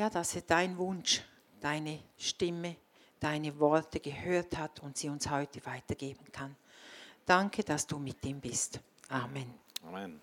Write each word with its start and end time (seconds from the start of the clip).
ja, 0.00 0.08
dass 0.08 0.34
er 0.34 0.40
dein 0.40 0.78
Wunsch, 0.78 1.20
deine 1.60 2.02
Stimme, 2.16 2.76
deine 3.20 3.58
Worte 3.60 4.00
gehört 4.00 4.56
hat 4.56 4.80
und 4.80 4.96
sie 4.96 5.10
uns 5.10 5.28
heute 5.28 5.64
weitergeben 5.66 6.24
kann. 6.32 6.56
Danke, 7.26 7.62
dass 7.62 7.86
du 7.86 7.98
mit 7.98 8.24
ihm 8.24 8.40
bist. 8.40 8.80
Amen. 9.10 9.52
Amen. 9.86 10.18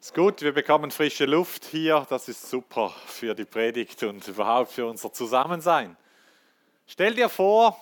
Ist 0.00 0.12
gut, 0.12 0.42
wir 0.42 0.52
bekommen 0.52 0.90
frische 0.90 1.26
Luft 1.26 1.64
hier. 1.66 2.04
Das 2.10 2.26
ist 2.26 2.50
super 2.50 2.90
für 3.06 3.36
die 3.36 3.44
Predigt 3.44 4.02
und 4.02 4.26
überhaupt 4.26 4.72
für 4.72 4.86
unser 4.86 5.12
Zusammensein. 5.12 5.96
Stell 6.88 7.14
dir 7.14 7.28
vor, 7.28 7.80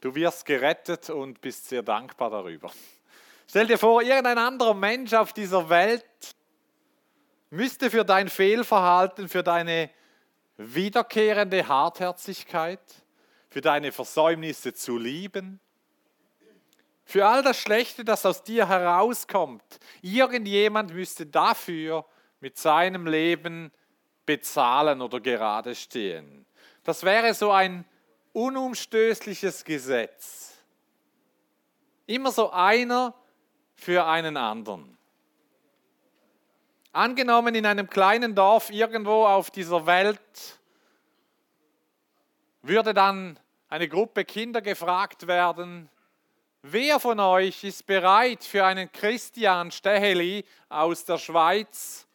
du 0.00 0.14
wirst 0.14 0.46
gerettet 0.46 1.10
und 1.10 1.42
bist 1.42 1.68
sehr 1.68 1.82
dankbar 1.82 2.30
darüber. 2.30 2.72
Stell 3.50 3.66
dir 3.66 3.78
vor, 3.78 4.00
irgendein 4.00 4.38
anderer 4.38 4.74
Mensch 4.74 5.12
auf 5.12 5.32
dieser 5.32 5.68
Welt 5.68 6.04
müsste 7.50 7.90
für 7.90 8.04
dein 8.04 8.28
Fehlverhalten, 8.28 9.28
für 9.28 9.42
deine 9.42 9.90
wiederkehrende 10.56 11.66
Hartherzigkeit, 11.66 12.78
für 13.48 13.60
deine 13.60 13.90
Versäumnisse 13.90 14.72
zu 14.72 14.96
lieben, 14.98 15.58
für 17.04 17.26
all 17.26 17.42
das 17.42 17.58
Schlechte, 17.58 18.04
das 18.04 18.24
aus 18.24 18.44
dir 18.44 18.68
herauskommt. 18.68 19.80
Irgendjemand 20.00 20.94
müsste 20.94 21.26
dafür 21.26 22.06
mit 22.38 22.56
seinem 22.56 23.08
Leben 23.08 23.72
bezahlen 24.26 25.02
oder 25.02 25.18
gerade 25.18 25.74
stehen. 25.74 26.46
Das 26.84 27.02
wäre 27.02 27.34
so 27.34 27.50
ein 27.50 27.84
unumstößliches 28.32 29.64
Gesetz. 29.64 30.52
Immer 32.06 32.30
so 32.30 32.52
einer 32.52 33.12
für 33.80 34.06
einen 34.06 34.36
anderen. 34.36 34.96
Angenommen 36.92 37.54
in 37.54 37.66
einem 37.66 37.88
kleinen 37.88 38.34
Dorf 38.34 38.70
irgendwo 38.70 39.24
auf 39.24 39.50
dieser 39.50 39.86
Welt 39.86 40.58
würde 42.62 42.92
dann 42.92 43.38
eine 43.68 43.88
Gruppe 43.88 44.24
Kinder 44.24 44.60
gefragt 44.60 45.26
werden, 45.26 45.88
wer 46.62 47.00
von 47.00 47.20
euch 47.20 47.64
ist 47.64 47.86
bereit 47.86 48.44
für 48.44 48.66
einen 48.66 48.90
Christian 48.92 49.70
Steheli 49.70 50.44
aus 50.68 51.04
der 51.04 51.18
Schweiz 51.18 52.06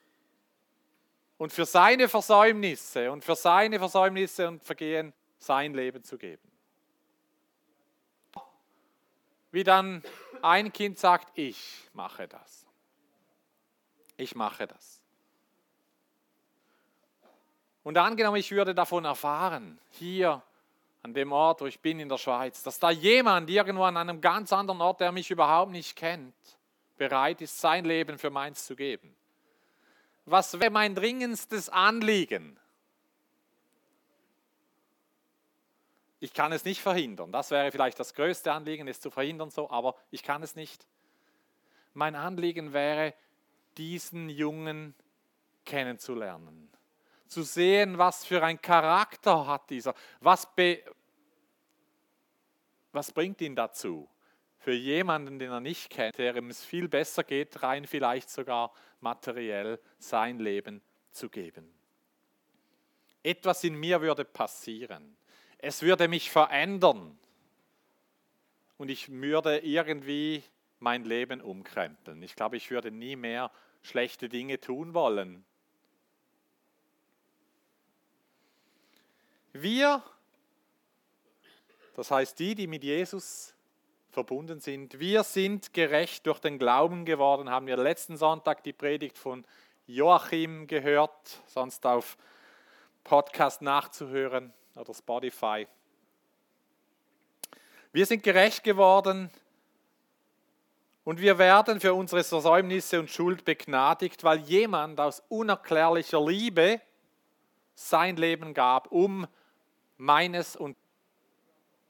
und 1.38 1.52
für 1.52 1.66
seine 1.66 2.08
Versäumnisse 2.08 3.12
und 3.12 3.24
für 3.24 3.36
seine 3.36 3.80
Versäumnisse 3.80 4.48
und 4.48 4.64
Vergehen 4.64 5.14
sein 5.40 5.74
Leben 5.74 6.04
zu 6.04 6.18
geben. 6.18 6.52
Wie 9.52 9.64
dann 9.64 10.04
ein 10.44 10.72
Kind 10.74 11.00
sagt, 11.00 11.38
ich 11.38 11.90
mache 11.94 12.28
das 12.28 12.66
ich 14.18 14.36
mache 14.36 14.68
das. 14.68 15.02
Und 17.84 17.98
angenommen, 17.98 18.38
ich 18.38 18.52
würde 18.52 18.74
davon 18.74 19.06
erfahren, 19.06 19.80
hier 19.92 20.42
an 21.04 21.14
dem 21.14 21.32
Ort, 21.32 21.62
wo 21.62 21.68
ich 21.68 21.80
bin 21.80 22.00
in 22.00 22.10
der 22.10 22.18
Schweiz, 22.18 22.64
dass 22.64 22.80
da 22.80 22.90
jemand 22.90 23.50
irgendwo 23.50 23.84
an 23.84 23.96
einem 23.96 24.22
ganz 24.22 24.52
anderen 24.52 24.82
Ort, 24.82 25.02
der 25.02 25.12
mich 25.12 25.30
überhaupt 25.30 25.72
nicht 25.72 25.96
kennt, 25.96 26.34
bereit 26.98 27.42
ist, 27.42 27.60
sein 27.60 27.86
Leben 27.86 28.18
für 28.18 28.32
meins 28.32 28.66
zu 28.66 28.76
geben. 28.76 29.16
Was 30.26 30.60
wäre 30.60 30.72
mein 30.72 30.96
dringendstes 30.96 31.70
Anliegen? 31.70 32.60
Ich 36.26 36.34
kann 36.34 36.52
es 36.52 36.66
nicht 36.66 36.82
verhindern. 36.82 37.32
Das 37.32 37.52
wäre 37.52 37.72
vielleicht 37.72 38.00
das 38.00 38.16
größte 38.16 38.52
Anliegen, 38.52 38.88
es 38.88 39.00
zu 39.00 39.12
verhindern, 39.12 39.52
so, 39.52 39.70
aber 39.70 39.96
ich 40.10 40.24
kann 40.24 40.42
es 40.42 40.56
nicht. 40.56 40.88
Mein 41.94 42.16
Anliegen 42.16 42.74
wäre, 42.74 43.14
diesen 43.78 44.30
Jungen 44.30 44.96
kennenzulernen. 45.66 46.72
Zu 47.28 47.44
sehen, 47.44 48.00
was 48.00 48.26
für 48.26 48.44
ein 48.44 48.60
Charakter 48.60 49.46
hat 49.46 49.70
dieser. 49.70 49.94
Was, 50.20 50.48
was 52.92 53.12
bringt 53.12 53.40
ihn 53.42 53.56
dazu? 53.56 54.10
Für 54.58 54.74
jemanden, 54.74 55.38
den 55.38 55.52
er 55.52 55.60
nicht 55.60 55.92
kennt, 55.92 56.18
der 56.18 56.36
ihm 56.36 56.50
es 56.50 56.66
viel 56.66 56.88
besser 56.88 57.24
geht, 57.24 57.62
rein 57.62 57.86
vielleicht 57.86 58.32
sogar 58.32 58.74
materiell 59.00 59.80
sein 60.00 60.40
Leben 60.40 60.82
zu 61.12 61.30
geben. 61.30 61.72
Etwas 63.22 63.64
in 63.64 63.76
mir 63.76 64.02
würde 64.02 64.26
passieren. 64.26 65.16
Es 65.60 65.82
würde 65.82 66.08
mich 66.08 66.32
verändern. 66.32 67.18
Und 68.78 68.90
ich 68.90 69.10
würde 69.10 69.60
irgendwie 69.60 70.44
mein 70.80 71.04
Leben 71.04 71.42
umkrempeln. 71.42 72.22
Ich 72.22 72.36
glaube, 72.36 72.58
ich 72.58 72.70
würde 72.72 72.92
nie 72.92 73.16
mehr 73.16 73.52
schlechte 73.82 74.30
Dinge 74.30 74.60
tun 74.60 74.94
wollen. 74.94 75.46
Wir, 79.54 80.04
das 81.96 82.12
heißt 82.12 82.38
die, 82.40 82.56
die 82.56 82.68
mit 82.68 82.84
Jesus 82.84 83.54
verbunden 84.10 84.60
sind, 84.60 85.00
wir 85.00 85.24
sind 85.24 85.74
gerecht 85.74 86.26
durch 86.28 86.40
den 86.40 86.60
Glauben 86.60 87.06
geworden, 87.06 87.50
haben 87.50 87.68
wir 87.68 87.78
letzten 87.78 88.18
Sonntag 88.18 88.64
die 88.64 88.74
Predigt 88.74 89.18
von 89.18 89.46
Joachim 89.88 90.68
gehört, 90.68 91.42
sonst 91.48 91.86
auf 91.86 92.18
Podcast 93.04 93.62
nachzuhören 93.62 94.54
oder 94.76 94.94
Spotify. 94.94 95.68
Wir 97.92 98.06
sind 98.06 98.24
gerecht 98.24 98.64
geworden 98.64 99.30
und 101.06 101.22
wir 101.22 101.38
werden 101.38 101.80
für 101.80 101.94
unsere 101.94 102.24
Versäumnisse 102.24 103.00
und 103.00 103.10
Schuld 103.10 103.46
begnadigt, 103.46 104.24
weil 104.24 104.40
jemand 104.40 105.00
aus 105.00 105.24
unerklärlicher 105.30 106.20
Liebe 106.26 106.82
sein 107.74 108.18
Leben 108.18 108.54
gab, 108.54 108.92
um 108.92 109.28
meines 109.98 110.56
und 110.56 110.78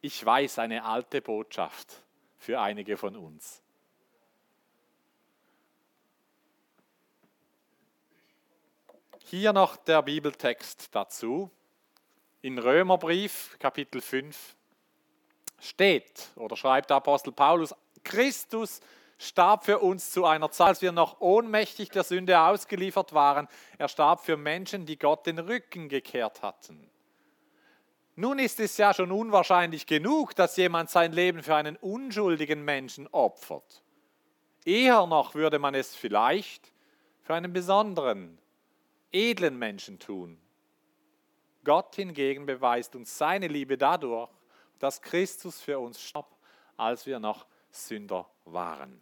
ich 0.02 0.24
weiß 0.24 0.60
eine 0.60 0.84
alte 0.84 1.22
Botschaft 1.22 2.04
für 2.38 2.60
einige 2.60 2.98
von 2.98 3.16
uns. 3.16 3.64
Hier 9.24 9.54
noch 9.54 9.76
der 9.76 10.04
Bibeltext 10.04 10.94
dazu. 10.94 11.50
In 12.46 12.60
Römerbrief 12.60 13.58
Kapitel 13.58 14.02
5 14.02 14.56
steht 15.60 16.30
oder 16.36 16.56
schreibt 16.56 16.92
der 16.92 16.98
Apostel 16.98 17.32
Paulus, 17.32 17.74
Christus 18.04 18.82
starb 19.18 19.66
für 19.66 19.80
uns 19.80 20.12
zu 20.12 20.26
einer 20.26 20.52
Zeit, 20.52 20.68
als 20.68 20.82
wir 20.84 20.92
noch 20.92 21.22
ohnmächtig 21.22 21.90
der 21.90 22.04
Sünde 22.04 22.40
ausgeliefert 22.40 23.14
waren. 23.14 23.48
Er 23.80 23.88
starb 23.88 24.24
für 24.24 24.38
Menschen, 24.38 24.86
die 24.86 25.00
Gott 25.00 25.26
den 25.26 25.40
Rücken 25.40 25.90
gekehrt 25.90 26.44
hatten. 26.44 26.88
Nun 28.16 28.38
ist 28.38 28.60
es 28.60 28.78
ja 28.78 28.94
schon 28.94 29.12
unwahrscheinlich 29.12 29.88
genug, 29.88 30.36
dass 30.36 30.56
jemand 30.56 30.92
sein 30.92 31.14
Leben 31.14 31.42
für 31.42 31.56
einen 31.56 31.78
unschuldigen 31.78 32.64
Menschen 32.64 33.08
opfert. 33.08 33.82
Eher 34.66 35.08
noch 35.08 35.34
würde 35.34 35.58
man 35.58 35.74
es 35.74 35.96
vielleicht 35.96 36.72
für 37.24 37.34
einen 37.34 37.54
besonderen, 37.54 38.38
edlen 39.12 39.58
Menschen 39.58 39.98
tun. 39.98 40.40
Gott 41.66 41.96
hingegen 41.96 42.46
beweist 42.46 42.96
uns 42.96 43.18
seine 43.18 43.48
Liebe 43.48 43.78
dadurch, 43.78 44.30
dass 44.80 45.02
Christus 45.02 45.60
für 45.60 45.80
uns 45.80 46.02
starb, 46.02 46.30
als 46.78 47.06
wir 47.06 47.20
noch 47.20 47.46
Sünder 47.72 48.30
waren. 48.46 49.02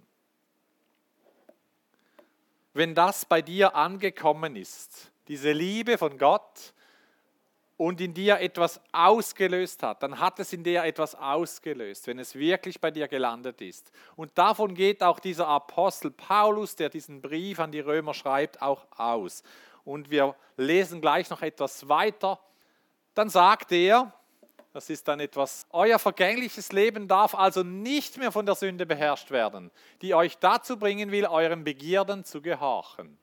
Wenn 2.74 2.96
das 2.96 3.26
bei 3.26 3.44
dir 3.44 3.76
angekommen 3.76 4.56
ist, 4.56 5.12
diese 5.28 5.52
Liebe 5.52 6.00
von 6.00 6.18
Gott, 6.18 6.74
und 7.78 8.00
in 8.00 8.14
dir 8.14 8.40
etwas 8.40 8.80
ausgelöst 8.92 9.84
hat, 9.84 10.04
dann 10.04 10.20
hat 10.20 10.40
es 10.40 10.54
in 10.54 10.64
dir 10.64 10.84
etwas 10.84 11.16
ausgelöst, 11.16 12.08
wenn 12.08 12.20
es 12.20 12.36
wirklich 12.36 12.80
bei 12.80 12.92
dir 12.92 13.08
gelandet 13.08 13.62
ist. 13.62 13.92
Und 14.16 14.38
davon 14.38 14.76
geht 14.76 15.02
auch 15.02 15.20
dieser 15.20 15.48
Apostel 15.48 16.12
Paulus, 16.12 16.76
der 16.76 16.90
diesen 16.90 17.22
Brief 17.22 17.60
an 17.60 17.72
die 17.72 17.80
Römer 17.80 18.14
schreibt, 18.14 18.62
auch 18.62 18.86
aus. 18.96 19.44
Und 19.84 20.12
wir 20.12 20.36
lesen 20.56 21.02
gleich 21.02 21.30
noch 21.30 21.42
etwas 21.42 21.90
weiter. 21.90 22.40
Dann 23.14 23.30
sagt 23.30 23.72
er, 23.72 24.14
das 24.74 24.90
ist 24.90 25.08
dann 25.08 25.20
etwas, 25.20 25.68
euer 25.70 26.00
vergängliches 26.00 26.72
Leben 26.72 27.08
darf 27.08 27.36
also 27.36 27.62
nicht 27.62 28.18
mehr 28.18 28.32
von 28.32 28.46
der 28.46 28.56
Sünde 28.56 28.88
beherrscht 28.88 29.30
werden, 29.30 29.70
die 30.02 30.16
euch 30.16 30.40
dazu 30.40 30.78
bringen 30.78 31.12
will, 31.12 31.28
euren 31.28 31.64
Begierden 31.64 32.26
zu 32.26 32.42
gehorchen. 32.42 33.20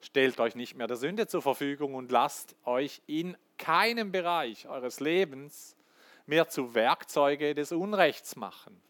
Stellt 0.00 0.40
euch 0.40 0.56
nicht 0.56 0.74
mehr 0.74 0.88
der 0.88 0.96
Sünde 0.96 1.28
zur 1.28 1.42
Verfügung 1.42 1.94
und 1.94 2.10
lasst 2.10 2.56
euch 2.64 3.00
in 3.06 3.36
keinem 3.58 4.10
Bereich 4.10 4.66
eures 4.66 4.98
Lebens 4.98 5.76
mehr 6.26 6.48
zu 6.48 6.74
Werkzeuge 6.74 7.54
des 7.54 7.70
Unrechts 7.70 8.34
machen. 8.34 8.80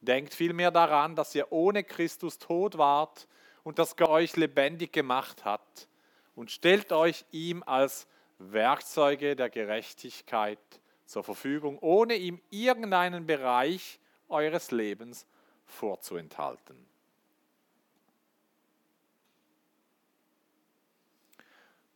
Denkt 0.00 0.34
vielmehr 0.34 0.70
daran, 0.70 1.16
dass 1.16 1.34
ihr 1.34 1.50
ohne 1.50 1.82
Christus 1.82 2.38
tot 2.38 2.76
wart 2.76 3.26
und 3.64 3.78
dass 3.78 3.96
Gott 3.96 4.08
euch 4.08 4.36
lebendig 4.36 4.92
gemacht 4.92 5.44
hat 5.44 5.88
und 6.34 6.50
stellt 6.50 6.92
euch 6.92 7.24
ihm 7.30 7.62
als 7.64 8.06
Werkzeuge 8.38 9.36
der 9.36 9.50
Gerechtigkeit 9.50 10.58
zur 11.04 11.24
Verfügung, 11.24 11.78
ohne 11.80 12.14
ihm 12.14 12.40
irgendeinen 12.50 13.26
Bereich 13.26 13.98
eures 14.28 14.70
Lebens 14.70 15.26
vorzuenthalten. 15.66 16.88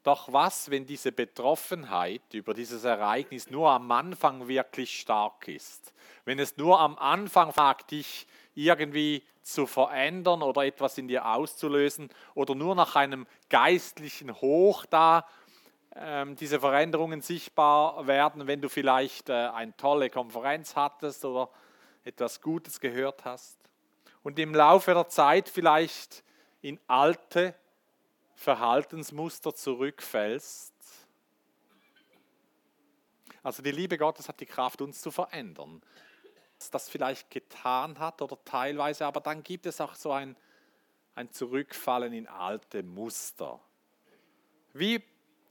Doch 0.02 0.32
was, 0.32 0.68
wenn 0.70 0.84
diese 0.84 1.12
Betroffenheit 1.12 2.22
über 2.32 2.54
dieses 2.54 2.82
Ereignis 2.82 3.50
nur 3.50 3.70
am 3.70 3.90
Anfang 3.92 4.48
wirklich 4.48 4.98
stark 4.98 5.46
ist? 5.46 5.92
Wenn 6.24 6.40
es 6.40 6.56
nur 6.56 6.80
am 6.80 6.98
Anfang 6.98 7.52
fragt, 7.52 7.92
dich 7.92 8.26
irgendwie 8.54 9.22
zu 9.42 9.66
verändern 9.66 10.42
oder 10.42 10.64
etwas 10.64 10.98
in 10.98 11.06
dir 11.06 11.26
auszulösen 11.26 12.10
oder 12.34 12.56
nur 12.56 12.74
nach 12.74 12.96
einem 12.96 13.26
geistlichen 13.48 14.34
Hoch 14.40 14.86
da 14.86 15.24
diese 16.38 16.58
Veränderungen 16.58 17.20
sichtbar 17.20 18.06
werden, 18.06 18.46
wenn 18.46 18.62
du 18.62 18.68
vielleicht 18.70 19.28
äh, 19.28 19.32
eine 19.32 19.76
tolle 19.76 20.08
Konferenz 20.08 20.74
hattest 20.74 21.24
oder 21.24 21.50
etwas 22.02 22.40
Gutes 22.40 22.80
gehört 22.80 23.24
hast 23.26 23.58
und 24.22 24.38
im 24.38 24.54
Laufe 24.54 24.94
der 24.94 25.08
Zeit 25.08 25.48
vielleicht 25.48 26.24
in 26.62 26.80
alte 26.86 27.54
Verhaltensmuster 28.34 29.54
zurückfällst. 29.54 30.72
Also 33.42 33.62
die 33.62 33.72
Liebe 33.72 33.98
Gottes 33.98 34.28
hat 34.28 34.40
die 34.40 34.46
Kraft, 34.46 34.80
uns 34.80 35.00
zu 35.02 35.10
verändern. 35.10 35.82
Das 36.70 36.88
vielleicht 36.88 37.28
getan 37.30 37.98
hat 37.98 38.22
oder 38.22 38.38
teilweise, 38.44 39.04
aber 39.04 39.20
dann 39.20 39.42
gibt 39.42 39.66
es 39.66 39.80
auch 39.80 39.94
so 39.94 40.12
ein, 40.12 40.36
ein 41.16 41.30
Zurückfallen 41.32 42.12
in 42.12 42.28
alte 42.28 42.84
Muster. 42.84 43.60
Wie 44.72 45.02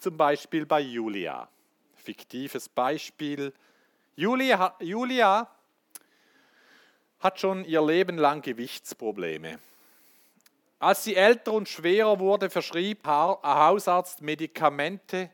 zum 0.02 0.18
Beispiel 0.18 0.66
bei 0.66 0.82
Julia. 0.82 1.48
Fiktives 1.96 2.68
Beispiel. 2.68 3.54
Julia, 4.16 4.76
Julia 4.80 5.48
hat 7.20 7.40
schon 7.40 7.64
ihr 7.66 7.86
Leben 7.86 8.18
lang 8.18 8.42
Gewichtsprobleme. 8.42 9.60
Als 10.80 11.04
sie 11.04 11.16
älter 11.16 11.54
und 11.54 11.70
schwerer 11.70 12.20
wurde, 12.20 12.50
verschrieb 12.50 13.06
Hausarzt 13.06 14.24
Medikamente, 14.24 15.30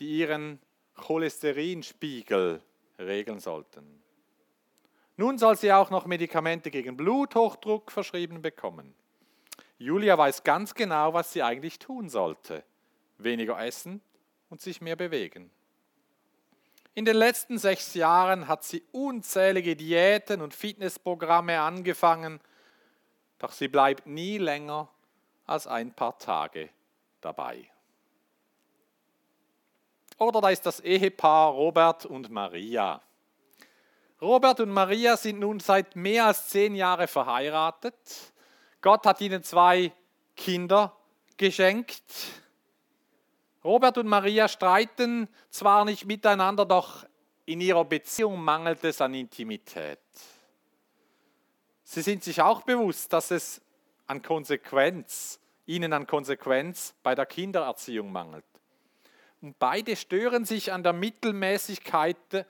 die 0.00 0.18
ihren 0.18 0.58
Cholesterinspiegel 0.96 2.60
regeln 2.98 3.38
sollten. 3.38 4.02
Nun 5.16 5.38
soll 5.38 5.56
sie 5.56 5.72
auch 5.72 5.90
noch 5.90 6.06
Medikamente 6.06 6.72
gegen 6.72 6.96
Bluthochdruck 6.96 7.92
verschrieben 7.92 8.42
bekommen. 8.42 8.96
Julia 9.78 10.18
weiß 10.18 10.42
ganz 10.42 10.74
genau, 10.74 11.14
was 11.14 11.32
sie 11.32 11.44
eigentlich 11.44 11.78
tun 11.78 12.08
sollte. 12.08 12.64
Weniger 13.18 13.64
essen 13.64 14.00
und 14.50 14.60
sich 14.60 14.80
mehr 14.80 14.96
bewegen. 14.96 15.50
In 16.94 17.04
den 17.04 17.16
letzten 17.16 17.58
sechs 17.58 17.94
Jahren 17.94 18.48
hat 18.48 18.64
sie 18.64 18.82
unzählige 18.92 19.76
Diäten 19.76 20.40
und 20.40 20.54
Fitnessprogramme 20.54 21.60
angefangen 21.60 22.40
doch 23.38 23.52
sie 23.52 23.68
bleibt 23.68 24.06
nie 24.06 24.38
länger 24.38 24.88
als 25.46 25.66
ein 25.66 25.92
paar 25.92 26.18
Tage 26.18 26.68
dabei. 27.20 27.70
Oder 30.18 30.40
da 30.40 30.50
ist 30.50 30.66
das 30.66 30.80
Ehepaar 30.80 31.52
Robert 31.52 32.04
und 32.04 32.30
Maria. 32.30 33.00
Robert 34.20 34.58
und 34.58 34.70
Maria 34.70 35.16
sind 35.16 35.38
nun 35.38 35.60
seit 35.60 35.94
mehr 35.94 36.26
als 36.26 36.48
zehn 36.48 36.74
Jahren 36.74 37.06
verheiratet. 37.06 37.94
Gott 38.80 39.06
hat 39.06 39.20
ihnen 39.20 39.44
zwei 39.44 39.92
Kinder 40.36 40.96
geschenkt. 41.36 42.02
Robert 43.64 43.98
und 43.98 44.06
Maria 44.06 44.48
streiten 44.48 45.28
zwar 45.50 45.84
nicht 45.84 46.06
miteinander, 46.06 46.64
doch 46.64 47.04
in 47.44 47.60
ihrer 47.60 47.84
Beziehung 47.84 48.40
mangelt 48.40 48.84
es 48.84 49.00
an 49.00 49.14
Intimität. 49.14 49.98
Sie 51.82 52.02
sind 52.02 52.22
sich 52.22 52.42
auch 52.42 52.62
bewusst, 52.62 53.12
dass 53.12 53.30
es 53.30 53.62
an 54.06 54.22
Konsequenz, 54.22 55.40
ihnen 55.66 55.92
an 55.92 56.06
Konsequenz 56.06 56.94
bei 57.02 57.14
der 57.14 57.26
Kindererziehung 57.26 58.12
mangelt. 58.12 58.44
Und 59.40 59.58
beide 59.58 59.96
stören 59.96 60.44
sich 60.44 60.72
an 60.72 60.82
der 60.82 60.92
Mittelmäßigkeit 60.92 62.46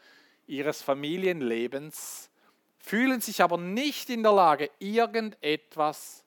ihres 0.47 0.83
Familienlebens, 0.83 2.31
fühlen 2.79 3.21
sich 3.21 3.43
aber 3.43 3.59
nicht 3.59 4.11
in 4.11 4.23
der 4.23 4.33
Lage, 4.33 4.71
irgendetwas 4.79 6.25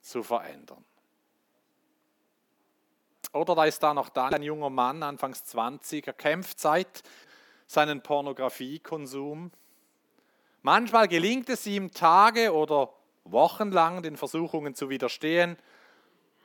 zu 0.00 0.22
verändern. 0.22 0.84
Oder 3.32 3.54
da 3.54 3.64
ist 3.64 3.82
da 3.82 3.94
noch 3.94 4.08
da 4.08 4.28
ein 4.28 4.42
junger 4.42 4.70
Mann, 4.70 5.02
anfangs 5.02 5.44
20, 5.44 6.06
er 6.06 6.12
kämpft 6.12 6.60
seit 6.60 7.02
seinen 7.66 8.02
Pornografiekonsum 8.02 9.50
Manchmal 10.62 11.08
gelingt 11.08 11.48
es 11.48 11.66
ihm 11.66 11.90
Tage 11.90 12.54
oder 12.54 12.92
Wochen 13.24 13.72
lang 13.72 14.02
den 14.02 14.16
Versuchungen 14.16 14.76
zu 14.76 14.88
widerstehen. 14.88 15.56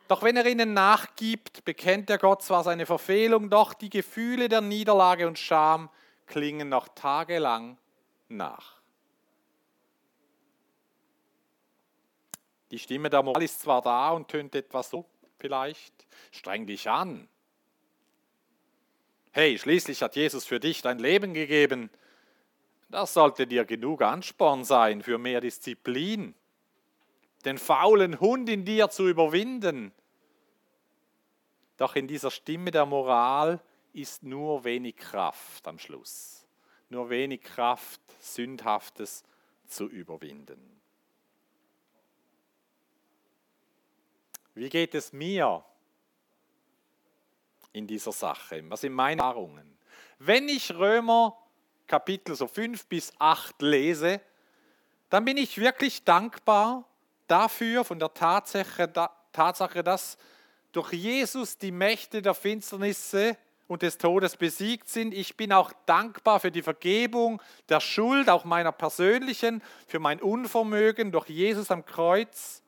Doch 0.07 0.24
wenn 0.24 0.38
er 0.38 0.45
ihnen 0.48 0.74
nachgibt, 0.74 1.63
bekennt 1.66 2.10
er 2.10 2.18
Gott 2.18 2.42
zwar 2.42 2.63
seine 2.63 2.88
Verfehlung, 2.88 3.51
doch 3.51 3.75
die 3.75 3.92
Gefühle 3.92 4.50
der 4.50 4.62
Niederlage 4.62 5.28
und 5.28 5.38
Scham 5.38 5.89
klingen 6.25 6.69
noch 6.69 6.88
tagelang 6.88 7.78
nach. 8.28 8.78
Die 12.72 12.80
Stimme 12.80 13.10
der 13.10 13.22
Moral 13.22 13.44
ist 13.44 13.62
zwar 13.62 13.81
da 13.84 14.12
und 14.12 14.28
tönt 14.28 14.56
etwas 14.56 14.89
so, 14.89 15.06
vielleicht, 15.38 15.97
streng 16.31 16.66
dich 16.68 16.90
an. 16.90 17.28
Hey, 19.31 19.58
schließlich 19.60 20.02
hat 20.02 20.16
Jesus 20.16 20.46
für 20.46 20.60
dich 20.60 20.81
dein 20.81 21.00
Leben 21.00 21.34
gegeben. 21.34 21.90
Das 22.90 23.14
sollte 23.14 23.46
dir 23.46 23.66
genug 23.66 24.02
Ansporn 24.02 24.64
sein 24.64 25.02
für 25.02 25.18
mehr 25.18 25.42
Disziplin, 25.42 26.34
den 27.46 27.58
faulen 27.58 28.19
Hund 28.19 28.50
in 28.50 28.66
dir 28.66 28.90
zu 28.90 29.08
überwinden. 29.08 29.92
Doch 31.78 31.96
in 31.96 32.08
dieser 32.08 32.31
Stimme 32.31 32.72
der 32.72 32.86
Moral 32.86 33.62
ist 33.94 34.24
nur 34.24 34.63
wenig 34.63 34.96
Kraft 34.96 35.68
am 35.68 35.78
Schluss, 35.78 36.48
nur 36.90 37.10
wenig 37.10 37.42
Kraft, 37.42 38.02
Sündhaftes 38.20 39.24
zu 39.68 39.88
überwinden. 39.88 40.81
Wie 44.56 44.70
geht 44.70 44.96
es 44.96 45.13
mir 45.13 45.63
in 47.77 47.88
dieser 47.88 48.12
Sache? 48.12 48.63
Was 48.69 48.81
sind 48.81 48.94
meine 48.94 49.21
Erfahrungen? 49.21 49.77
Wenn 50.19 50.50
ich 50.50 50.74
Römer 50.74 51.38
Kapitel 51.85 52.35
so 52.35 52.47
5 52.47 52.85
bis 52.88 53.13
8 53.19 53.62
lese, 53.62 54.19
dann 55.09 55.24
bin 55.24 55.38
ich 55.38 55.57
wirklich 55.57 56.03
dankbar 56.03 56.83
dafür, 57.27 57.85
von 57.85 58.00
der 58.00 58.13
Tatsache, 58.13 58.91
Tatsache, 59.31 59.84
dass 59.84 60.17
durch 60.72 60.93
Jesus 60.93 61.57
die 61.57 61.72
Mächte 61.72 62.22
der 62.22 62.34
Finsternisse 62.34 63.38
und 63.67 63.81
des 63.81 63.98
Todes 63.98 64.36
besiegt 64.36 64.89
sind. 64.89 65.13
Ich 65.13 65.38
bin 65.38 65.53
auch 65.53 65.72
dankbar 65.86 66.39
für 66.39 66.51
die 66.51 66.62
Vergebung 66.62 67.41
der 67.69 67.79
Schuld, 67.79 68.29
auch 68.29 68.46
meiner 68.46 68.72
persönlichen, 68.72 69.62
für 69.88 70.00
mein 70.00 70.22
Unvermögen 70.22 71.12
durch 71.12 71.29
Jesus 71.29 71.72
am 71.72 71.86
Kreuz. 71.86 72.62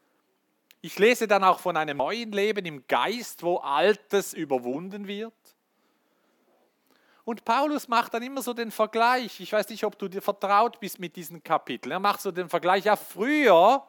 Ich 0.82 0.98
lese 0.98 1.28
dann 1.28 1.44
auch 1.44 1.60
von 1.60 1.76
einem 1.76 1.98
neuen 1.98 2.32
Leben 2.32 2.66
im 2.66 2.88
Geist, 2.88 3.44
wo 3.44 3.58
Altes 3.58 4.34
überwunden 4.34 5.08
wird. 5.08 5.34
Und 7.26 7.46
Paulus 7.46 7.88
macht 7.88 8.14
dann 8.14 8.24
immer 8.24 8.42
so 8.42 8.54
den 8.54 8.72
Vergleich. 8.72 9.40
Ich 9.40 9.52
weiß 9.52 9.70
nicht, 9.70 9.84
ob 9.84 10.00
du 10.00 10.08
dir 10.08 10.22
vertraut 10.22 10.80
bist 10.80 11.00
mit 11.00 11.16
diesen 11.16 11.44
Kapiteln. 11.44 11.92
Er 11.92 12.00
macht 12.00 12.22
so 12.22 12.32
den 12.32 12.50
Vergleich. 12.50 12.86
Ja, 12.86 12.96
früher, 12.96 13.86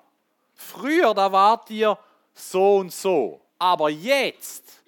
früher, 0.52 1.14
da 1.14 1.30
wart 1.30 1.70
ihr 1.70 1.97
so 2.35 2.76
und 2.76 2.92
so. 2.92 3.40
Aber 3.59 3.88
jetzt, 3.88 4.82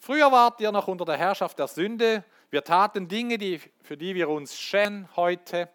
früher 0.00 0.32
wart 0.32 0.60
ihr 0.60 0.72
noch 0.72 0.88
unter 0.88 1.04
der 1.04 1.16
Herrschaft 1.16 1.58
der 1.58 1.68
Sünde. 1.68 2.24
Wir 2.50 2.64
taten 2.64 3.06
Dinge, 3.06 3.38
die, 3.38 3.60
für 3.82 3.96
die 3.96 4.14
wir 4.14 4.28
uns 4.28 4.58
schämen 4.58 5.08
heute. 5.14 5.68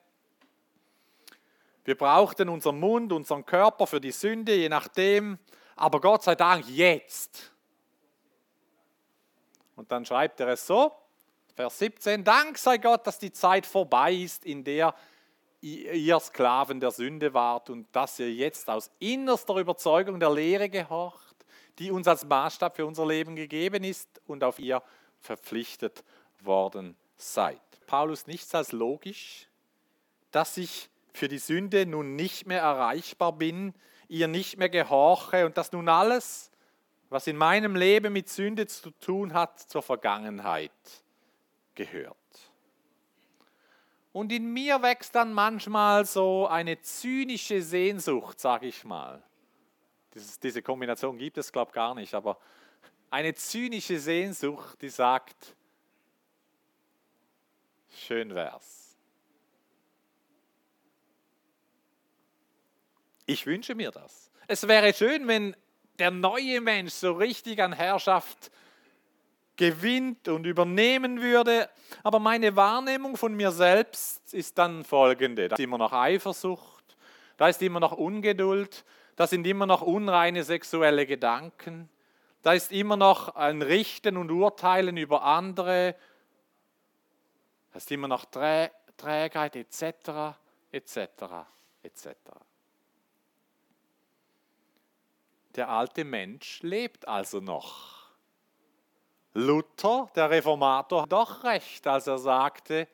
Wir 1.84 1.98
brauchten 1.98 2.50
unseren 2.50 2.80
Mund, 2.80 3.12
unseren 3.12 3.46
Körper 3.46 3.88
für 3.88 4.02
die 4.02 4.12
Sünde, 4.12 4.56
je 4.56 4.70
nachdem. 4.70 5.40
Aber 5.76 6.00
Gott 6.00 6.24
sei 6.24 6.36
Dank 6.36 6.68
jetzt 6.68 7.52
und 9.82 9.92
dann 9.92 10.06
schreibt 10.06 10.40
er 10.40 10.50
es 10.50 10.68
so, 10.68 10.92
Vers 11.56 11.80
17, 11.80 12.24
Dank 12.24 12.60
sei 12.60 12.78
Gott, 12.78 13.08
dass 13.08 13.18
die 13.18 13.32
Zeit 13.32 13.66
vorbei 13.66 14.14
ist, 14.14 14.46
in 14.46 14.64
der 14.64 14.94
ihr 15.60 16.20
Sklaven 16.20 16.80
der 16.80 16.92
Sünde 16.92 17.34
wart 17.34 17.72
und 17.72 17.88
dass 17.92 18.20
ihr 18.20 18.32
jetzt 18.32 18.70
aus 18.70 18.92
innerster 19.00 19.56
Überzeugung 19.56 20.20
der 20.20 20.30
Lehre 20.30 20.70
gehorcht, 20.70 21.36
die 21.80 21.90
uns 21.90 22.08
als 22.08 22.24
Maßstab 22.26 22.76
für 22.76 22.86
unser 22.86 23.08
Leben 23.08 23.36
gegeben 23.36 23.84
ist 23.84 24.22
und 24.28 24.44
auf 24.44 24.60
ihr 24.60 24.84
verpflichtet 25.20 26.04
worden 26.42 26.96
seid. 27.18 27.60
Paulus 27.88 28.28
nichts 28.28 28.54
als 28.54 28.72
logisch, 28.74 29.48
dass 30.30 30.58
ich 30.58 30.91
für 31.14 31.28
die 31.28 31.38
Sünde 31.38 31.86
nun 31.86 32.16
nicht 32.16 32.48
mehr 32.48 32.62
erreichbar 32.62 33.34
bin, 33.34 33.74
ihr 34.08 34.28
nicht 34.28 34.58
mehr 34.58 34.70
gehorche 34.70 35.46
und 35.46 35.58
dass 35.58 35.72
nun 35.72 35.88
alles, 35.90 36.52
was 37.10 37.28
in 37.28 37.38
meinem 37.38 37.76
Leben 37.76 38.14
mit 38.14 38.30
Sünde 38.30 38.68
zu 38.68 38.92
tun 38.92 39.34
hat, 39.34 39.60
zur 39.60 39.82
Vergangenheit 39.82 40.72
gehört. 41.76 42.18
Und 44.14 44.32
in 44.32 44.52
mir 44.52 44.82
wächst 44.82 45.16
dann 45.16 45.34
manchmal 45.34 46.06
so 46.06 46.48
eine 46.48 46.82
zynische 46.82 47.62
Sehnsucht, 47.62 48.40
sage 48.40 48.68
ich 48.68 48.84
mal. 48.84 49.24
Diese 50.44 50.62
Kombination 50.62 51.18
gibt 51.18 51.38
es, 51.38 51.52
glaube 51.52 51.70
ich, 51.70 51.76
gar 51.76 51.96
nicht, 51.96 52.14
aber 52.14 52.38
eine 53.10 53.34
zynische 53.34 54.00
Sehnsucht, 54.00 54.82
die 54.82 54.90
sagt, 54.90 55.56
schön 57.90 58.36
wär's. 58.36 58.81
Ich 63.26 63.46
wünsche 63.46 63.76
mir 63.76 63.92
das. 63.92 64.32
Es 64.48 64.68
wäre 64.68 64.94
schön, 64.94 65.28
wenn 65.28 65.56
der 66.00 66.12
neue 66.12 66.62
Mensch 66.62 66.94
so 66.94 67.14
richtig 67.14 67.62
an 67.62 67.74
Herrschaft 67.74 68.52
gewinnt 69.56 70.28
und 70.28 70.46
übernehmen 70.46 71.22
würde. 71.22 71.70
Aber 72.04 72.20
meine 72.20 72.56
Wahrnehmung 72.56 73.16
von 73.16 73.36
mir 73.36 73.52
selbst 73.52 74.34
ist 74.34 74.58
dann 74.58 74.84
folgende. 74.84 75.48
Da 75.48 75.56
ist 75.56 75.60
immer 75.60 75.78
noch 75.78 75.94
Eifersucht, 75.94 76.98
da 77.38 77.48
ist 77.48 77.62
immer 77.62 77.80
noch 77.80 77.92
Ungeduld, 77.92 78.84
da 79.16 79.28
sind 79.28 79.46
immer 79.46 79.68
noch 79.68 79.82
unreine 79.82 80.44
sexuelle 80.44 81.06
Gedanken, 81.06 81.90
da 82.42 82.54
ist 82.54 82.72
immer 82.72 82.98
noch 82.98 83.36
ein 83.36 83.62
Richten 83.62 84.18
und 84.18 84.32
Urteilen 84.32 84.98
über 84.98 85.24
andere, 85.24 85.96
da 87.72 87.78
ist 87.78 87.92
immer 87.92 88.08
noch 88.08 88.26
Trägheit 88.26 89.56
etc., 89.56 90.36
etc., 90.72 90.98
etc. 91.84 92.08
Der 95.56 95.70
alte 95.70 96.04
Mensch 96.04 96.62
lebt 96.62 97.08
also 97.08 97.40
noch. 97.40 98.02
Luther, 99.34 100.10
der 100.16 100.30
Reformator, 100.30 101.04
hat 101.04 101.12
doch 101.12 101.44
recht, 101.44 101.86
als 101.88 102.08
er 102.08 102.18
sagte, 102.18 102.88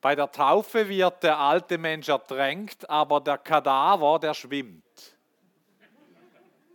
bei 0.00 0.14
der 0.14 0.30
Taufe 0.30 0.88
wird 0.88 1.22
der 1.22 1.38
alte 1.38 1.76
Mensch 1.76 2.08
ertränkt, 2.08 2.88
aber 2.88 3.20
der 3.20 3.38
Kadaver, 3.38 4.18
der 4.18 4.32
schwimmt. 4.32 5.16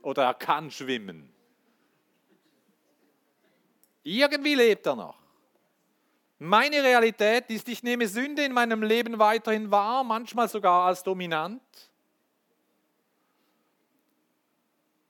Oder 0.02 0.25
er 0.25 0.34
kann 0.34 0.70
schwimmen. 0.70 1.34
Irgendwie 4.04 4.56
lebt 4.56 4.86
er 4.86 4.96
noch. 4.98 5.18
Meine 6.40 6.84
Realität 6.84 7.50
ist, 7.50 7.70
ich 7.70 7.84
nehme 7.84 8.06
Sünde 8.08 8.44
in 8.44 8.52
meinem 8.52 8.84
Leben 8.84 9.18
weiterhin 9.18 9.72
wahr, 9.72 10.04
manchmal 10.04 10.50
sogar 10.50 10.88
als 10.88 11.02
dominant. 11.02 11.62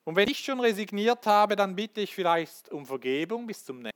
Und 0.06 0.16
wenn 0.16 0.30
ich 0.30 0.40
schon 0.40 0.60
resigniert 0.60 1.26
habe, 1.26 1.56
dann 1.56 1.76
bitte 1.76 2.02
ich 2.02 2.14
vielleicht 2.14 2.70
um 2.70 2.86
Vergebung 2.86 3.48
bis 3.48 3.64
zum 3.64 3.80
nächsten. 3.80 3.94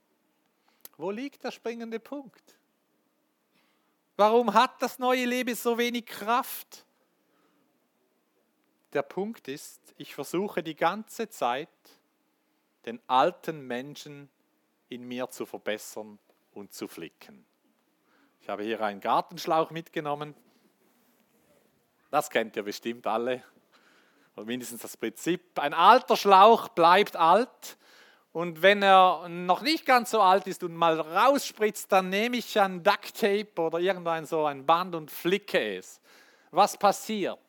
Wo 0.96 1.10
liegt 1.10 1.44
der 1.44 1.50
springende 1.50 2.00
Punkt? 2.00 2.58
Warum 4.16 4.52
hat 4.52 4.82
das 4.82 4.98
neue 4.98 5.26
Leben 5.26 5.54
so 5.54 5.78
wenig 5.78 6.06
Kraft? 6.06 6.84
Der 8.92 9.02
Punkt 9.02 9.48
ist, 9.48 9.80
ich 9.96 10.14
versuche 10.14 10.62
die 10.62 10.74
ganze 10.74 11.28
Zeit, 11.28 11.68
den 12.86 13.00
alten 13.06 13.66
Menschen 13.66 14.28
in 14.88 15.06
mir 15.06 15.28
zu 15.28 15.44
verbessern 15.44 16.18
und 16.52 16.72
zu 16.72 16.88
flicken. 16.88 17.44
Ich 18.40 18.48
habe 18.48 18.62
hier 18.62 18.80
einen 18.80 19.00
Gartenschlauch 19.00 19.70
mitgenommen. 19.70 20.34
Das 22.10 22.30
kennt 22.30 22.56
ihr 22.56 22.62
bestimmt 22.62 23.06
alle 23.06 23.44
oder 24.38 24.46
mindestens 24.46 24.82
das 24.82 24.96
Prinzip, 24.96 25.58
ein 25.58 25.74
alter 25.74 26.16
Schlauch 26.16 26.68
bleibt 26.68 27.16
alt 27.16 27.76
und 28.32 28.62
wenn 28.62 28.82
er 28.82 29.28
noch 29.28 29.62
nicht 29.62 29.84
ganz 29.84 30.12
so 30.12 30.20
alt 30.20 30.46
ist 30.46 30.62
und 30.62 30.74
mal 30.76 31.00
rausspritzt, 31.00 31.90
dann 31.90 32.08
nehme 32.08 32.36
ich 32.36 32.58
ein 32.60 32.84
Ducktape 32.84 33.60
oder 33.60 33.80
irgendein 33.80 34.26
so 34.26 34.44
ein 34.44 34.64
Band 34.64 34.94
und 34.94 35.10
flicke 35.10 35.78
es. 35.78 36.00
Was 36.52 36.76
passiert? 36.76 37.40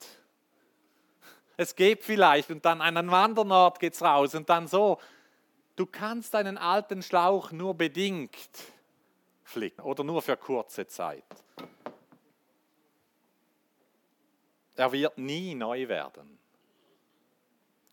Es 1.57 1.75
geht 1.75 2.03
vielleicht 2.03 2.49
und 2.49 2.65
dann 2.65 2.81
an 2.81 2.97
einem 2.97 3.13
anderen 3.13 3.51
Ort 3.51 3.79
geht 3.79 3.93
es 3.93 4.01
raus 4.01 4.33
und 4.33 4.49
dann 4.49 4.67
so. 4.67 4.97
Du 5.75 5.85
kannst 5.85 6.33
einen 6.33 6.57
alten 6.57 7.03
Schlauch 7.03 7.51
nur 7.51 7.75
bedingt 7.75 8.35
flicken 9.43 9.81
oder 9.81 10.03
nur 10.03 10.21
für 10.21 10.37
kurze 10.37 10.87
Zeit. 10.87 11.23
Er 14.75 14.91
wird 14.91 15.17
nie 15.17 15.53
neu 15.53 15.87
werden. 15.87 16.39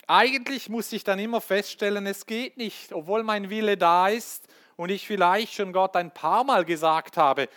Eigentlich 0.07 0.69
muss 0.69 0.93
ich 0.93 1.03
dann 1.03 1.19
immer 1.19 1.41
feststellen, 1.41 2.07
es 2.07 2.25
geht 2.25 2.55
nicht, 2.55 2.93
obwohl 2.93 3.23
mein 3.23 3.49
Wille 3.49 3.77
da 3.77 4.07
ist 4.07 4.47
und 4.77 4.89
ich 4.89 5.05
vielleicht 5.05 5.53
schon 5.53 5.73
Gott 5.73 5.97
ein 5.97 6.13
paar 6.13 6.45
Mal 6.45 6.63
gesagt 6.63 7.17
habe, 7.17 7.49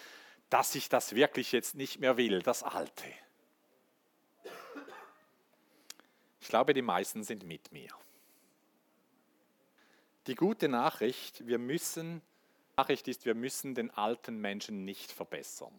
dass 0.51 0.75
ich 0.75 0.89
das 0.89 1.15
wirklich 1.15 1.53
jetzt 1.53 1.77
nicht 1.77 2.01
mehr 2.01 2.17
will, 2.17 2.43
das 2.43 2.65
Alte. 2.65 3.05
Ich 6.41 6.49
glaube, 6.49 6.75
die 6.75 6.83
meisten 6.83 7.23
sind 7.23 7.45
mit 7.45 7.71
mir. 7.71 7.91
Die 10.27 10.35
gute 10.35 10.69
Nachricht, 10.69 11.47
wir 11.47 11.59
müssen, 11.59 12.21
Nachricht 12.77 13.07
ist, 13.07 13.27
wir 13.27 13.37
müssen 13.37 13.77
den 13.77 13.93
alten 13.93 14.41
Menschen 14.41 14.85
nicht 14.85 15.13
verbessern. 15.13 15.73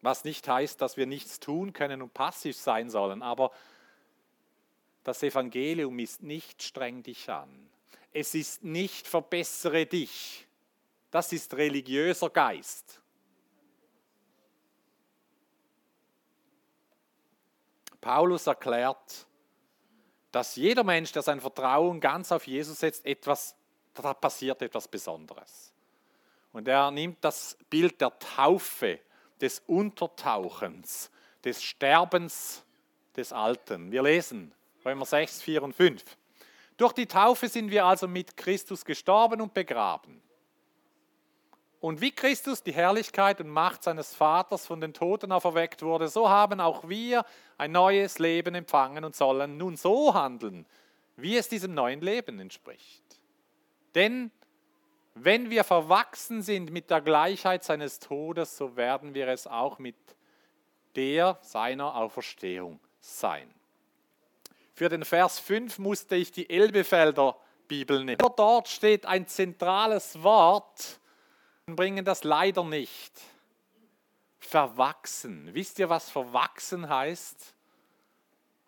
Was 0.00 0.24
nicht 0.24 0.48
heißt, 0.48 0.80
dass 0.80 0.96
wir 0.96 1.06
nichts 1.06 1.40
tun 1.40 1.74
können 1.74 2.00
und 2.00 2.14
passiv 2.14 2.56
sein 2.56 2.88
sollen, 2.88 3.22
aber 3.22 3.52
das 5.04 5.22
Evangelium 5.22 5.98
ist 5.98 6.22
nicht 6.22 6.62
streng 6.62 7.02
dich 7.02 7.28
an. 7.30 7.70
Es 8.12 8.34
ist 8.34 8.64
nicht 8.64 9.06
verbessere 9.06 9.86
dich. 9.86 10.46
Das 11.10 11.32
ist 11.32 11.54
religiöser 11.54 12.30
Geist. 12.30 13.00
Paulus 18.00 18.46
erklärt, 18.46 19.26
dass 20.32 20.56
jeder 20.56 20.84
Mensch, 20.84 21.12
der 21.12 21.22
sein 21.22 21.40
Vertrauen 21.40 22.00
ganz 22.00 22.32
auf 22.32 22.46
Jesus 22.46 22.80
setzt, 22.80 23.04
etwas, 23.04 23.54
da 23.94 24.14
passiert 24.14 24.62
etwas 24.62 24.88
Besonderes. 24.88 25.72
Und 26.52 26.66
er 26.66 26.90
nimmt 26.90 27.22
das 27.22 27.58
Bild 27.68 28.00
der 28.00 28.16
Taufe, 28.18 29.00
des 29.40 29.62
Untertauchens, 29.66 31.10
des 31.44 31.62
Sterbens 31.62 32.62
des 33.16 33.32
Alten. 33.32 33.90
Wir 33.90 34.02
lesen 34.02 34.52
Römer 34.84 35.04
6, 35.04 35.42
4 35.42 35.62
und 35.62 35.74
5. 35.74 36.02
Durch 36.76 36.92
die 36.92 37.06
Taufe 37.06 37.48
sind 37.48 37.70
wir 37.70 37.84
also 37.84 38.08
mit 38.08 38.36
Christus 38.36 38.84
gestorben 38.84 39.40
und 39.40 39.52
begraben. 39.52 40.22
Und 41.80 42.00
wie 42.00 42.10
Christus 42.10 42.62
die 42.62 42.72
Herrlichkeit 42.72 43.40
und 43.40 43.48
Macht 43.48 43.82
seines 43.82 44.14
Vaters 44.14 44.66
von 44.66 44.80
den 44.80 44.92
Toten 44.92 45.32
auferweckt 45.32 45.82
wurde, 45.82 46.08
so 46.08 46.28
haben 46.28 46.60
auch 46.60 46.88
wir 46.88 47.24
ein 47.56 47.72
neues 47.72 48.18
Leben 48.18 48.54
empfangen 48.54 49.04
und 49.04 49.16
sollen 49.16 49.56
nun 49.56 49.76
so 49.76 50.12
handeln, 50.12 50.66
wie 51.16 51.36
es 51.36 51.48
diesem 51.48 51.74
neuen 51.74 52.02
Leben 52.02 52.38
entspricht. 52.38 53.02
Denn 53.94 54.30
wenn 55.14 55.50
wir 55.50 55.64
verwachsen 55.64 56.42
sind 56.42 56.70
mit 56.70 56.90
der 56.90 57.00
Gleichheit 57.00 57.64
seines 57.64 57.98
Todes, 57.98 58.56
so 58.56 58.76
werden 58.76 59.14
wir 59.14 59.28
es 59.28 59.46
auch 59.46 59.78
mit 59.78 59.96
der 60.96 61.38
seiner 61.42 61.94
Auferstehung 61.96 62.78
sein. 63.00 63.52
Für 64.80 64.88
den 64.88 65.04
Vers 65.04 65.38
5 65.40 65.78
musste 65.78 66.16
ich 66.16 66.32
die 66.32 66.48
Elbefelder 66.48 67.36
Bibel 67.68 68.02
nehmen. 68.02 68.16
Dort 68.34 68.66
steht 68.66 69.04
ein 69.04 69.26
zentrales 69.26 70.22
Wort 70.22 70.98
und 71.66 71.76
bringen 71.76 72.02
das 72.02 72.24
leider 72.24 72.64
nicht. 72.64 73.12
Verwachsen. 74.38 75.52
Wisst 75.52 75.78
ihr, 75.80 75.90
was 75.90 76.08
verwachsen 76.08 76.88
heißt? 76.88 77.54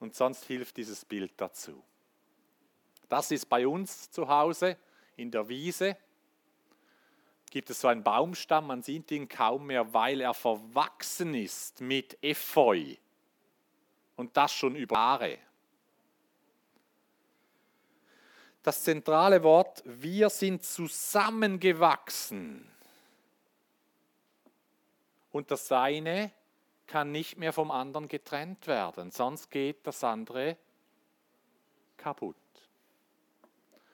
Und 0.00 0.14
sonst 0.14 0.45
hilft 0.45 0.76
dieses 0.76 1.02
Bild 1.02 1.33
dazu. 1.38 1.83
Das 3.09 3.31
ist 3.31 3.47
bei 3.47 3.66
uns 3.66 4.11
zu 4.11 4.28
Hause 4.28 4.76
in 5.16 5.31
der 5.31 5.49
Wiese. 5.49 5.97
Gibt 7.50 7.71
es 7.71 7.81
so 7.81 7.88
einen 7.88 8.04
Baumstamm, 8.04 8.66
man 8.66 8.83
sieht 8.83 9.11
ihn 9.12 9.31
kaum 9.31 9.69
mehr, 9.69 9.95
weil 9.95 10.21
er 10.21 10.35
verwachsen 10.35 11.35
ist 11.35 11.81
mit 11.81 12.23
Efeu. 12.23 12.97
Und 14.16 14.37
das 14.37 14.52
schon 14.52 14.76
über 14.76 14.97
Jahre. 14.97 15.38
Das 18.62 18.85
zentrale 18.85 19.42
Wort, 19.42 19.83
wir 19.85 20.31
sind 20.31 20.64
zusammengewachsen. 20.64 22.73
Und 25.33 25.50
das 25.50 25.73
eine 25.73 26.31
kann 26.87 27.11
nicht 27.11 27.38
mehr 27.38 27.52
vom 27.52 27.71
anderen 27.71 28.09
getrennt 28.09 28.66
werden, 28.66 29.11
sonst 29.11 29.50
geht 29.50 29.87
das 29.87 30.04
andere 30.04 30.57
kaputt. 31.97 32.37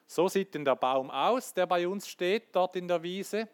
So 0.07 0.29
sieht 0.29 0.55
denn 0.55 0.65
der 0.65 0.75
Baum 0.75 1.11
aus, 1.11 1.53
der 1.53 1.67
bei 1.67 1.87
uns 1.87 2.09
steht, 2.09 2.57
dort 2.57 2.77
in 2.77 2.89
der 2.89 3.03
Wiese. 3.03 3.47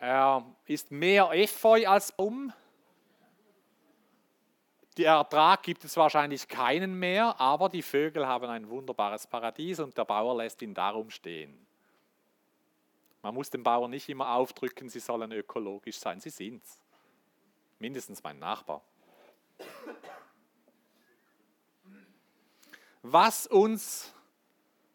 Er 0.00 0.44
ist 0.66 0.90
mehr 0.90 1.30
Efeu 1.32 1.86
als 1.86 2.12
Baum. 2.12 2.52
Der 4.98 5.12
Ertrag 5.12 5.62
gibt 5.62 5.84
es 5.84 5.96
wahrscheinlich 5.96 6.48
keinen 6.48 6.98
mehr, 6.98 7.40
aber 7.40 7.68
die 7.68 7.82
Vögel 7.82 8.26
haben 8.26 8.46
ein 8.50 8.68
wunderbares 8.68 9.28
Paradies 9.28 9.78
und 9.78 9.96
der 9.96 10.04
Bauer 10.04 10.36
lässt 10.36 10.60
ihn 10.60 10.74
darum 10.74 11.08
stehen. 11.08 11.56
Man 13.22 13.32
muss 13.32 13.48
den 13.48 13.62
Bauern 13.62 13.92
nicht 13.92 14.08
immer 14.08 14.30
aufdrücken, 14.30 14.88
sie 14.88 14.98
sollen 14.98 15.30
ökologisch 15.30 15.98
sein. 15.98 16.20
Sie 16.20 16.30
sind 16.30 16.64
es. 16.64 16.80
Mindestens 17.78 18.24
mein 18.24 18.40
Nachbar. 18.40 18.82
Was 23.02 23.46
uns 23.46 24.12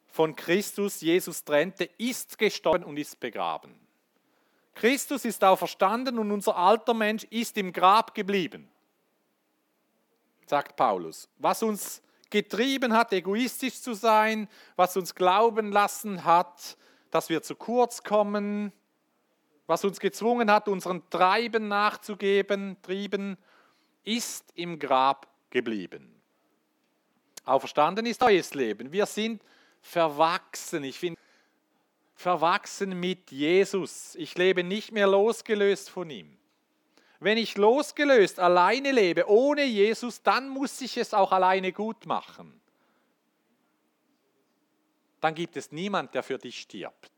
von 0.08 0.36
Christus 0.36 1.00
Jesus 1.00 1.46
trennte, 1.46 1.86
ist 1.98 2.38
gestorben 2.38 2.84
und 2.84 2.98
ist 2.98 3.22
begraben. 3.22 3.74
Christus 4.76 5.24
ist 5.24 5.42
auferstanden 5.46 6.20
und 6.20 6.30
unser 6.30 6.58
alter 6.58 6.94
Mensch 6.94 7.24
ist 7.26 7.58
im 7.58 7.72
Grab 7.72 8.14
geblieben, 8.14 8.70
sagt 10.50 10.76
Paulus. 10.76 11.30
Was 11.38 11.64
uns 11.64 12.02
getrieben 12.30 12.94
hat, 12.94 13.14
egoistisch 13.14 13.82
zu 13.82 13.94
sein, 13.94 14.48
was 14.76 14.98
uns 14.98 15.14
glauben 15.14 15.72
lassen 15.72 16.24
hat, 16.26 16.78
dass 17.12 17.30
wir 17.30 17.44
zu 17.44 17.56
kurz 17.56 18.04
kommen, 18.04 18.72
was 19.68 19.86
uns 19.86 20.00
gezwungen 20.00 20.52
hat, 20.52 20.68
unseren 20.68 21.08
Treiben 21.10 21.68
nachzugeben, 21.68 22.78
Trieben, 22.82 23.38
ist 24.04 24.52
im 24.56 24.80
Grab 24.80 25.28
geblieben. 25.50 26.22
Auferstanden 27.46 28.06
ist 28.06 28.22
neues 28.22 28.54
Leben. 28.54 28.92
Wir 28.92 29.06
sind 29.06 29.42
verwachsen. 29.82 30.84
Ich 30.84 30.98
finde, 30.98 31.20
verwachsen 32.16 33.00
mit 33.00 33.32
Jesus. 33.32 34.16
Ich 34.16 34.38
lebe 34.38 34.64
nicht 34.64 34.92
mehr 34.92 35.08
losgelöst 35.08 35.90
von 35.90 36.10
ihm. 36.10 36.38
Wenn 37.24 37.38
ich 37.38 37.58
losgelöst 37.58 38.40
alleine 38.40 38.92
lebe, 38.92 39.30
ohne 39.30 39.64
Jesus, 39.64 40.22
dann 40.22 40.50
muss 40.50 40.82
ich 40.82 40.98
es 40.98 41.14
auch 41.14 41.32
alleine 41.32 41.72
gut 41.72 42.06
machen. 42.06 42.60
Dann 45.22 45.34
gibt 45.34 45.56
es 45.56 45.72
niemand, 45.72 46.14
der 46.14 46.24
für 46.24 46.38
dich 46.38 46.60
stirbt. 46.60 47.12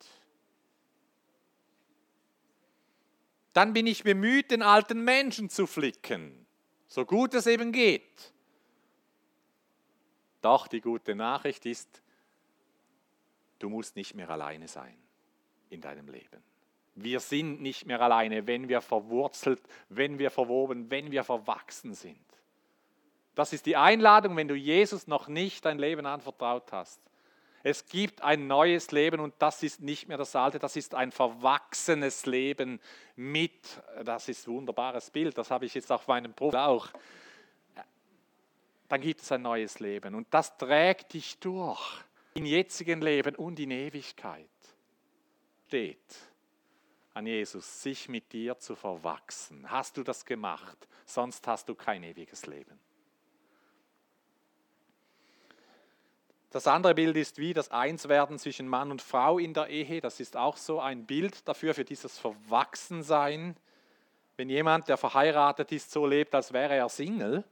Dann 3.54 3.74
bin 3.74 3.88
ich 3.88 4.04
bemüht, 4.04 4.52
den 4.52 4.62
alten 4.62 5.04
Menschen 5.04 5.50
zu 5.50 5.66
flicken, 5.66 6.46
so 6.88 7.06
gut 7.06 7.34
es 7.34 7.48
eben 7.48 7.72
geht. 7.72 8.34
Doch 10.42 10.68
die 10.68 10.82
gute 10.82 11.16
Nachricht 11.16 11.66
ist, 11.66 12.02
Du 13.60 13.70
musst 13.70 13.96
nicht 13.96 14.14
mehr 14.16 14.30
alleine 14.30 14.68
sein 14.68 14.98
in 15.70 15.82
deinem 15.82 16.08
Leben. 16.08 16.44
Wir 16.96 17.20
sind 17.20 17.62
nicht 17.62 17.86
mehr 17.86 18.02
alleine, 18.02 18.48
wenn 18.48 18.70
wir 18.70 18.82
verwurzelt, 18.82 19.62
wenn 19.90 20.18
wir 20.18 20.32
verwoben, 20.32 20.90
wenn 20.90 21.12
wir 21.12 21.24
verwachsen 21.24 21.94
sind. 21.94 22.18
Das 23.36 23.52
ist 23.52 23.66
die 23.66 23.76
Einladung, 23.76 24.38
wenn 24.38 24.48
du 24.48 24.56
Jesus 24.56 25.08
noch 25.08 25.28
nicht 25.28 25.66
dein 25.66 25.78
Leben 25.78 26.06
anvertraut 26.06 26.72
hast. 26.72 27.02
Es 27.64 27.86
gibt 27.86 28.22
ein 28.22 28.48
neues 28.48 28.92
Leben 28.92 29.20
und 29.20 29.34
das 29.40 29.64
ist 29.64 29.82
nicht 29.82 30.08
mehr 30.08 30.18
das 30.18 30.36
alte, 30.36 30.60
das 30.60 30.76
ist 30.76 30.94
ein 30.94 31.12
verwachsenes 31.12 32.26
Leben 32.28 32.80
mit, 33.16 33.82
das 34.04 34.30
ist 34.30 34.48
ein 34.48 34.54
wunderbares 34.54 35.10
Bild, 35.10 35.38
das 35.38 35.50
habe 35.52 35.66
ich 35.66 35.74
jetzt 35.74 35.92
auf 35.92 36.08
meinem 36.08 36.34
Profil 36.34 36.60
auch. 36.60 36.88
Dann 38.88 39.02
gibt 39.02 39.22
es 39.22 39.32
ein 39.32 39.42
neues 39.42 39.80
Leben 39.80 40.14
und 40.14 40.28
das 40.32 40.56
trägt 40.58 41.14
dich 41.14 41.40
durch 41.40 42.04
im 42.36 42.46
jetzigen 42.46 43.02
Leben 43.02 43.36
und 43.36 43.60
in 43.60 43.72
Ewigkeit 43.72 44.48
steht 45.68 45.98
an 47.16 47.26
Jesus, 47.26 47.82
sich 47.82 48.10
mit 48.10 48.34
dir 48.34 48.60
zu 48.60 48.76
verwachsen. 48.76 49.72
Hast 49.72 49.96
du 49.96 50.04
das 50.04 50.26
gemacht? 50.26 50.88
Sonst 51.06 51.48
hast 51.48 51.70
du 51.70 51.74
kein 51.74 52.04
ewiges 52.04 52.46
Leben. 52.46 52.78
Das 56.50 56.68
andere 56.68 56.94
Bild 56.94 57.16
ist 57.16 57.38
wie 57.38 57.54
das 57.54 57.72
Einswerden 57.72 58.38
zwischen 58.38 58.68
Mann 58.68 58.92
und 58.92 59.02
Frau 59.02 59.40
in 59.40 59.54
der 59.54 59.68
Ehe. 59.68 60.02
Das 60.02 60.20
ist 60.20 60.36
auch 60.36 60.58
so 60.58 60.80
ein 60.80 61.06
Bild 61.06 61.48
dafür, 61.48 61.74
für 61.74 61.86
dieses 61.86 62.20
Verwachsensein. 62.20 63.56
Wenn 64.36 64.50
jemand, 64.50 64.90
der 64.90 64.98
verheiratet 64.98 65.72
ist, 65.72 65.92
so 65.92 66.06
lebt, 66.06 66.36
als 66.36 66.52
wäre 66.52 66.76
er 66.76 66.90
Single, 66.90 67.46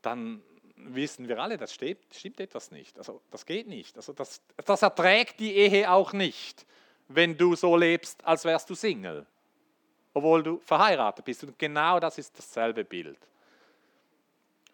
dann 0.00 0.42
wissen 0.76 1.28
wir 1.28 1.40
alle, 1.40 1.56
das 1.56 1.74
stimmt, 1.74 2.04
stimmt 2.12 2.38
etwas 2.38 2.70
nicht. 2.70 2.98
Also 2.98 3.20
das 3.30 3.46
geht 3.46 3.66
nicht. 3.66 3.96
Also 3.96 4.12
das, 4.12 4.40
das 4.64 4.82
erträgt 4.82 5.40
die 5.40 5.54
Ehe 5.54 5.90
auch 5.90 6.12
nicht, 6.12 6.66
wenn 7.08 7.36
du 7.36 7.54
so 7.54 7.76
lebst, 7.76 8.24
als 8.24 8.44
wärst 8.44 8.68
du 8.70 8.74
Single, 8.74 9.26
obwohl 10.12 10.42
du 10.42 10.58
verheiratet 10.60 11.24
bist. 11.24 11.44
Und 11.44 11.58
genau 11.58 12.00
das 12.00 12.18
ist 12.18 12.38
dasselbe 12.38 12.84
Bild. 12.84 13.18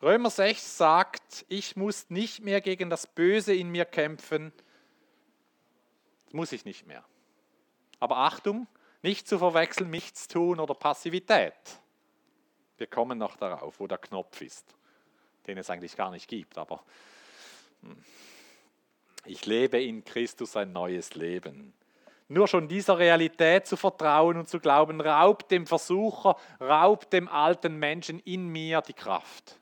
Römer 0.02 0.30
6 0.30 0.78
sagt, 0.78 1.44
ich 1.48 1.76
muss 1.76 2.08
nicht 2.08 2.40
mehr 2.40 2.60
gegen 2.60 2.88
das 2.88 3.06
Böse 3.06 3.54
in 3.54 3.68
mir 3.70 3.84
kämpfen. 3.84 4.52
Das 6.24 6.34
muss 6.34 6.52
ich 6.52 6.64
nicht 6.64 6.86
mehr. 6.86 7.04
Aber 7.98 8.18
Achtung, 8.18 8.66
nicht 9.02 9.28
zu 9.28 9.38
verwechseln, 9.38 9.90
nichts 9.90 10.28
tun 10.28 10.58
oder 10.58 10.74
Passivität. 10.74 11.52
Wir 12.78 12.86
kommen 12.86 13.18
noch 13.18 13.36
darauf, 13.36 13.78
wo 13.78 13.86
der 13.86 13.98
Knopf 13.98 14.40
ist 14.40 14.74
den 15.46 15.58
es 15.58 15.70
eigentlich 15.70 15.96
gar 15.96 16.10
nicht 16.10 16.28
gibt. 16.28 16.58
Aber 16.58 16.82
hm, 17.82 17.96
ich 19.24 19.46
lebe 19.46 19.82
in 19.82 20.04
Christus 20.04 20.56
ein 20.56 20.72
neues 20.72 21.14
Leben. 21.14 21.72
Nur 22.30 22.46
schon 22.46 22.68
dieser 22.68 22.96
Realität 22.96 23.66
zu 23.66 23.76
vertrauen 23.76 24.36
und 24.36 24.48
zu 24.48 24.60
glauben, 24.60 25.00
raubt 25.00 25.50
dem 25.50 25.66
Versucher, 25.66 26.36
raubt 26.60 27.12
dem 27.12 27.26
alten 27.26 27.74
Menschen 27.76 28.20
in 28.20 28.46
mir 28.46 28.82
die 28.82 28.92
Kraft. 28.92 29.58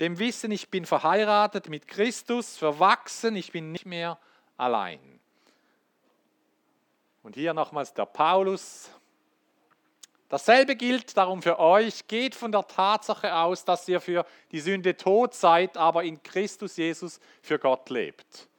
Dem 0.00 0.18
Wissen, 0.18 0.50
ich 0.50 0.68
bin 0.68 0.84
verheiratet 0.84 1.70
mit 1.70 1.88
Christus, 1.88 2.58
verwachsen, 2.58 3.36
ich 3.36 3.52
bin 3.52 3.72
nicht 3.72 3.86
mehr 3.86 4.18
allein. 4.58 5.00
Und 7.22 7.36
hier 7.36 7.54
nochmals 7.54 7.94
der 7.94 8.04
Paulus, 8.04 8.90
Dasselbe 10.28 10.76
gilt 10.76 11.16
darum 11.16 11.40
für 11.42 11.58
euch. 11.58 12.06
Geht 12.06 12.34
von 12.34 12.52
der 12.52 12.66
Tatsache 12.66 13.34
aus, 13.34 13.64
dass 13.64 13.88
ihr 13.88 14.00
für 14.00 14.26
die 14.52 14.60
Sünde 14.60 14.96
tot 14.96 15.34
seid, 15.34 15.76
aber 15.78 16.04
in 16.04 16.22
Christus 16.22 16.76
Jesus 16.76 17.18
für 17.40 17.58
Gott 17.58 17.88
lebt. 17.88 18.49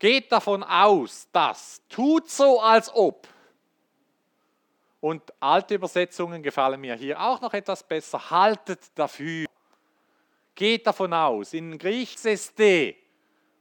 Geht 0.00 0.32
davon 0.32 0.64
aus, 0.64 1.28
dass. 1.30 1.80
Tut 1.88 2.28
so, 2.28 2.60
als 2.60 2.92
ob. 2.92 3.28
Und 5.00 5.22
alte 5.38 5.76
Übersetzungen 5.76 6.42
gefallen 6.42 6.80
mir 6.80 6.96
hier 6.96 7.20
auch 7.20 7.40
noch 7.40 7.54
etwas 7.54 7.84
besser. 7.84 8.30
Haltet 8.30 8.80
dafür. 8.96 9.46
Geht 10.56 10.88
davon 10.88 11.12
aus. 11.12 11.54
In 11.54 11.78
Griechisch 11.78 12.24
ist 12.24 12.58
de. 12.58 12.96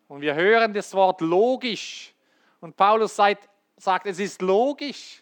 Und 0.08 0.22
wir 0.22 0.34
hören 0.34 0.74
das 0.74 0.92
Wort 0.96 1.22
logisch. 1.22 2.16
Und 2.60 2.76
Paulus 2.76 3.16
sagt, 3.16 3.48
sagt 3.78 4.08
es 4.08 4.18
ist 4.18 4.42
logisch 4.42 5.22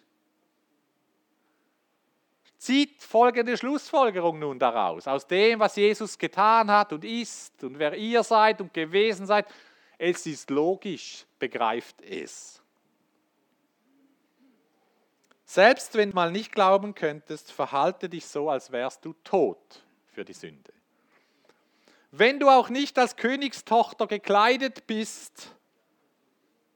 zieht 2.68 3.02
folgende 3.02 3.56
Schlussfolgerung 3.56 4.40
nun 4.40 4.60
daraus. 4.60 5.08
Aus 5.08 5.26
dem, 5.26 5.60
was 5.60 5.76
Jesus 5.78 6.18
getan 6.18 6.70
hat 6.70 6.92
und 6.92 7.06
ist 7.06 7.64
und 7.64 7.80
wer 7.80 7.94
ihr 7.94 8.24
seid 8.24 8.60
und 8.60 8.74
gewesen 8.74 9.26
seid, 9.26 9.46
es 9.98 10.26
ist 10.26 10.50
logisch, 10.50 11.26
begreift 11.40 12.02
es. 12.02 12.62
Selbst 15.46 15.96
wenn 15.96 16.10
du 16.10 16.16
mal 16.16 16.32
nicht 16.32 16.52
glauben 16.52 16.94
könntest, 16.94 17.52
verhalte 17.52 18.10
dich 18.10 18.28
so, 18.28 18.50
als 18.50 18.72
wärst 18.72 19.06
du 19.06 19.14
tot 19.24 19.82
für 20.08 20.26
die 20.26 20.34
Sünde. 20.34 20.74
Wenn 22.12 22.40
du 22.40 22.50
auch 22.50 22.70
nicht 22.70 23.00
als 23.00 23.16
Königstochter 23.16 24.08
gekleidet 24.08 24.88
bist, 24.88 25.56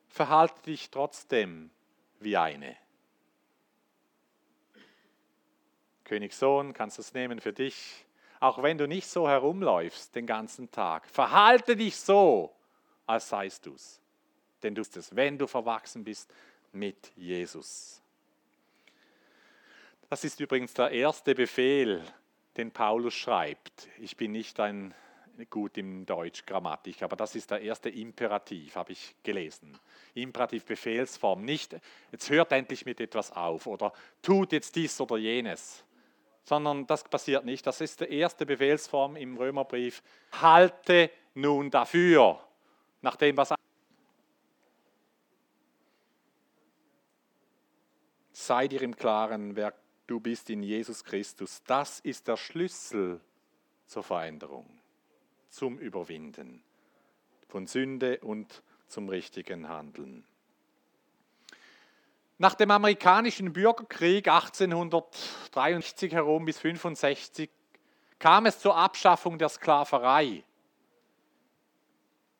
verhalte 0.08 0.62
dich 0.64 0.90
trotzdem 0.90 1.70
wie 2.20 2.38
eine. 2.38 2.78
Königssohn, 6.06 6.74
kannst 6.74 6.98
du 6.98 7.02
es 7.02 7.14
nehmen 7.14 7.40
für 7.40 7.54
dich. 7.54 8.06
Auch 8.40 8.62
wenn 8.64 8.78
du 8.78 8.88
nicht 8.88 9.08
so 9.08 9.30
herumläufst 9.30 10.16
den 10.16 10.26
ganzen 10.26 10.72
Tag, 10.72 11.08
verhalte 11.08 11.76
dich 11.76 11.96
so, 11.98 12.54
als 13.12 13.30
seist 13.30 13.66
du 13.66 13.74
es. 13.74 14.00
Denn 14.64 14.74
du 14.74 14.82
bist 14.82 14.96
es, 14.98 15.16
wenn 15.16 15.38
du 15.38 15.48
verwachsen 15.48 16.04
bist 16.04 16.32
mit 16.72 17.12
Jesus. 17.16 18.02
Das 20.10 20.24
ist 20.24 20.40
übrigens 20.40 20.74
der 20.74 20.92
erste 20.92 21.36
Befehl, 21.36 22.04
den 22.58 22.72
Paulus 22.72 23.14
schreibt. 23.14 23.88
Ich 24.00 24.18
bin 24.18 24.32
nicht 24.32 24.60
ein 24.60 24.94
gut 25.50 25.78
im 25.78 26.06
Deutsch 26.06 26.46
Grammatik, 26.46 27.02
aber 27.02 27.16
das 27.16 27.36
ist 27.36 27.50
der 27.50 27.62
erste 27.62 27.90
Imperativ, 27.90 28.76
habe 28.76 28.92
ich 28.92 29.16
gelesen. 29.24 29.78
Imperativ 30.14 30.66
Befehlsform, 30.66 31.44
nicht 31.44 31.76
jetzt 32.12 32.30
hört 32.30 32.52
endlich 32.52 32.86
mit 32.86 33.00
etwas 33.00 33.32
auf 33.32 33.66
oder 33.66 33.92
tut 34.22 34.52
jetzt 34.52 34.76
dies 34.76 35.00
oder 35.02 35.18
jenes, 35.18 35.84
sondern 36.44 36.86
das 36.86 37.04
passiert 37.04 37.46
nicht. 37.46 37.66
Das 37.66 37.82
ist 37.82 38.02
die 38.02 38.14
erste 38.14 38.46
Befehlsform 38.46 39.16
im 39.16 39.38
Römerbrief. 39.38 40.04
Halte 40.34 41.10
nun 41.34 41.72
dafür, 41.72 42.40
nach 43.02 43.16
dem, 43.16 43.38
was. 43.38 43.54
Sei 48.32 48.68
dir 48.68 48.82
im 48.82 48.96
Klaren, 48.96 49.56
wer 49.56 49.74
du 50.08 50.20
bist 50.20 50.50
in 50.50 50.64
Jesus 50.64 51.04
Christus. 51.04 51.62
Das 51.66 52.00
ist 52.00 52.28
der 52.28 52.38
Schlüssel 52.38 53.22
zur 53.86 54.04
Veränderung, 54.04 54.80
zum 55.50 55.78
Überwinden 55.78 56.64
von 57.48 57.68
Sünde 57.68 58.20
und 58.20 58.64
zum 58.88 59.10
richtigen 59.10 59.68
Handeln. 59.68 60.26
Nach 62.38 62.56
dem 62.56 62.72
amerikanischen 62.72 63.54
Bürgerkrieg 63.54 64.28
1863 64.28 66.14
herum 66.14 66.46
bis 66.46 66.58
65 66.58 67.50
kam 68.18 68.48
es 68.48 68.60
zur 68.60 68.76
Abschaffung 68.76 69.38
der 69.38 69.50
Sklaverei. 69.50 70.44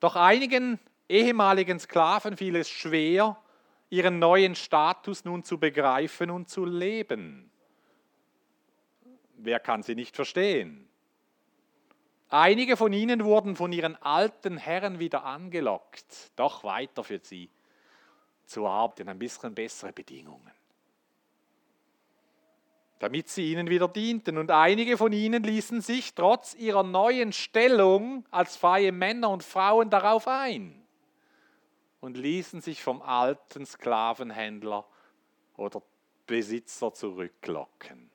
Doch 0.02 0.16
einigen 0.16 0.80
ehemaligen 1.08 1.78
Sklaven 1.78 2.36
fiel 2.36 2.56
es 2.56 2.68
schwer, 2.68 3.40
ihren 3.88 4.18
neuen 4.18 4.56
Status 4.56 5.24
nun 5.24 5.44
zu 5.44 5.58
begreifen 5.58 6.28
und 6.28 6.48
zu 6.48 6.64
leben. 6.64 7.48
Wer 9.36 9.60
kann 9.60 9.84
sie 9.84 9.94
nicht 9.94 10.16
verstehen? 10.16 10.88
Einige 12.30 12.76
von 12.76 12.92
ihnen 12.92 13.22
wurden 13.22 13.54
von 13.54 13.70
ihren 13.70 13.94
alten 14.02 14.56
Herren 14.56 14.98
wieder 14.98 15.24
angelockt, 15.24 16.32
doch 16.34 16.64
weiter 16.64 17.04
für 17.04 17.20
sie 17.22 17.48
zu 18.44 18.66
arbeiten, 18.66 19.08
ein 19.08 19.20
bisschen 19.20 19.54
bessere 19.54 19.92
Bedingungen, 19.92 20.50
damit 23.02 23.28
sie 23.28 23.50
ihnen 23.50 23.68
wieder 23.68 23.88
dienten. 23.88 24.38
Und 24.38 24.52
einige 24.52 24.96
von 24.96 25.12
ihnen 25.12 25.42
ließen 25.42 25.80
sich 25.80 26.14
trotz 26.14 26.54
ihrer 26.54 26.84
neuen 26.84 27.32
Stellung 27.32 28.24
als 28.30 28.56
freie 28.56 28.92
Männer 28.92 29.30
und 29.30 29.42
Frauen 29.42 29.90
darauf 29.90 30.28
ein 30.28 30.80
und 32.00 32.16
ließen 32.16 32.60
sich 32.60 32.80
vom 32.80 33.02
alten 33.02 33.66
Sklavenhändler 33.66 34.86
oder 35.56 35.82
Besitzer 36.28 36.94
zurücklocken. 36.94 38.08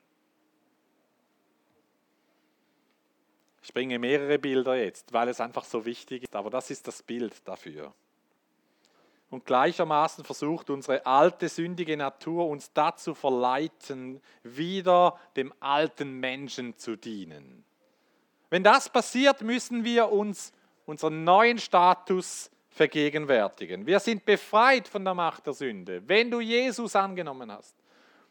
Ich 3.62 3.74
bringe 3.74 3.98
mehrere 3.98 4.38
Bilder 4.38 4.74
jetzt, 4.74 5.12
weil 5.12 5.28
es 5.28 5.38
einfach 5.42 5.66
so 5.66 5.84
wichtig 5.84 6.22
ist, 6.22 6.34
aber 6.34 6.48
das 6.48 6.70
ist 6.70 6.88
das 6.88 7.02
Bild 7.02 7.46
dafür. 7.46 7.92
Und 9.30 9.44
gleichermaßen 9.44 10.24
versucht 10.24 10.70
unsere 10.70 11.04
alte 11.04 11.48
sündige 11.48 11.96
Natur 11.96 12.48
uns 12.48 12.72
dazu 12.72 13.14
verleiten, 13.14 14.22
wieder 14.42 15.18
dem 15.36 15.52
alten 15.60 16.18
Menschen 16.18 16.78
zu 16.78 16.96
dienen. 16.96 17.64
Wenn 18.48 18.64
das 18.64 18.88
passiert, 18.88 19.42
müssen 19.42 19.84
wir 19.84 20.10
uns 20.10 20.52
unseren 20.86 21.24
neuen 21.24 21.58
Status 21.58 22.50
vergegenwärtigen. 22.70 23.86
Wir 23.86 24.00
sind 24.00 24.24
befreit 24.24 24.88
von 24.88 25.04
der 25.04 25.14
Macht 25.14 25.46
der 25.46 25.52
Sünde, 25.52 26.08
wenn 26.08 26.30
du 26.30 26.40
Jesus 26.40 26.96
angenommen 26.96 27.52
hast. 27.52 27.77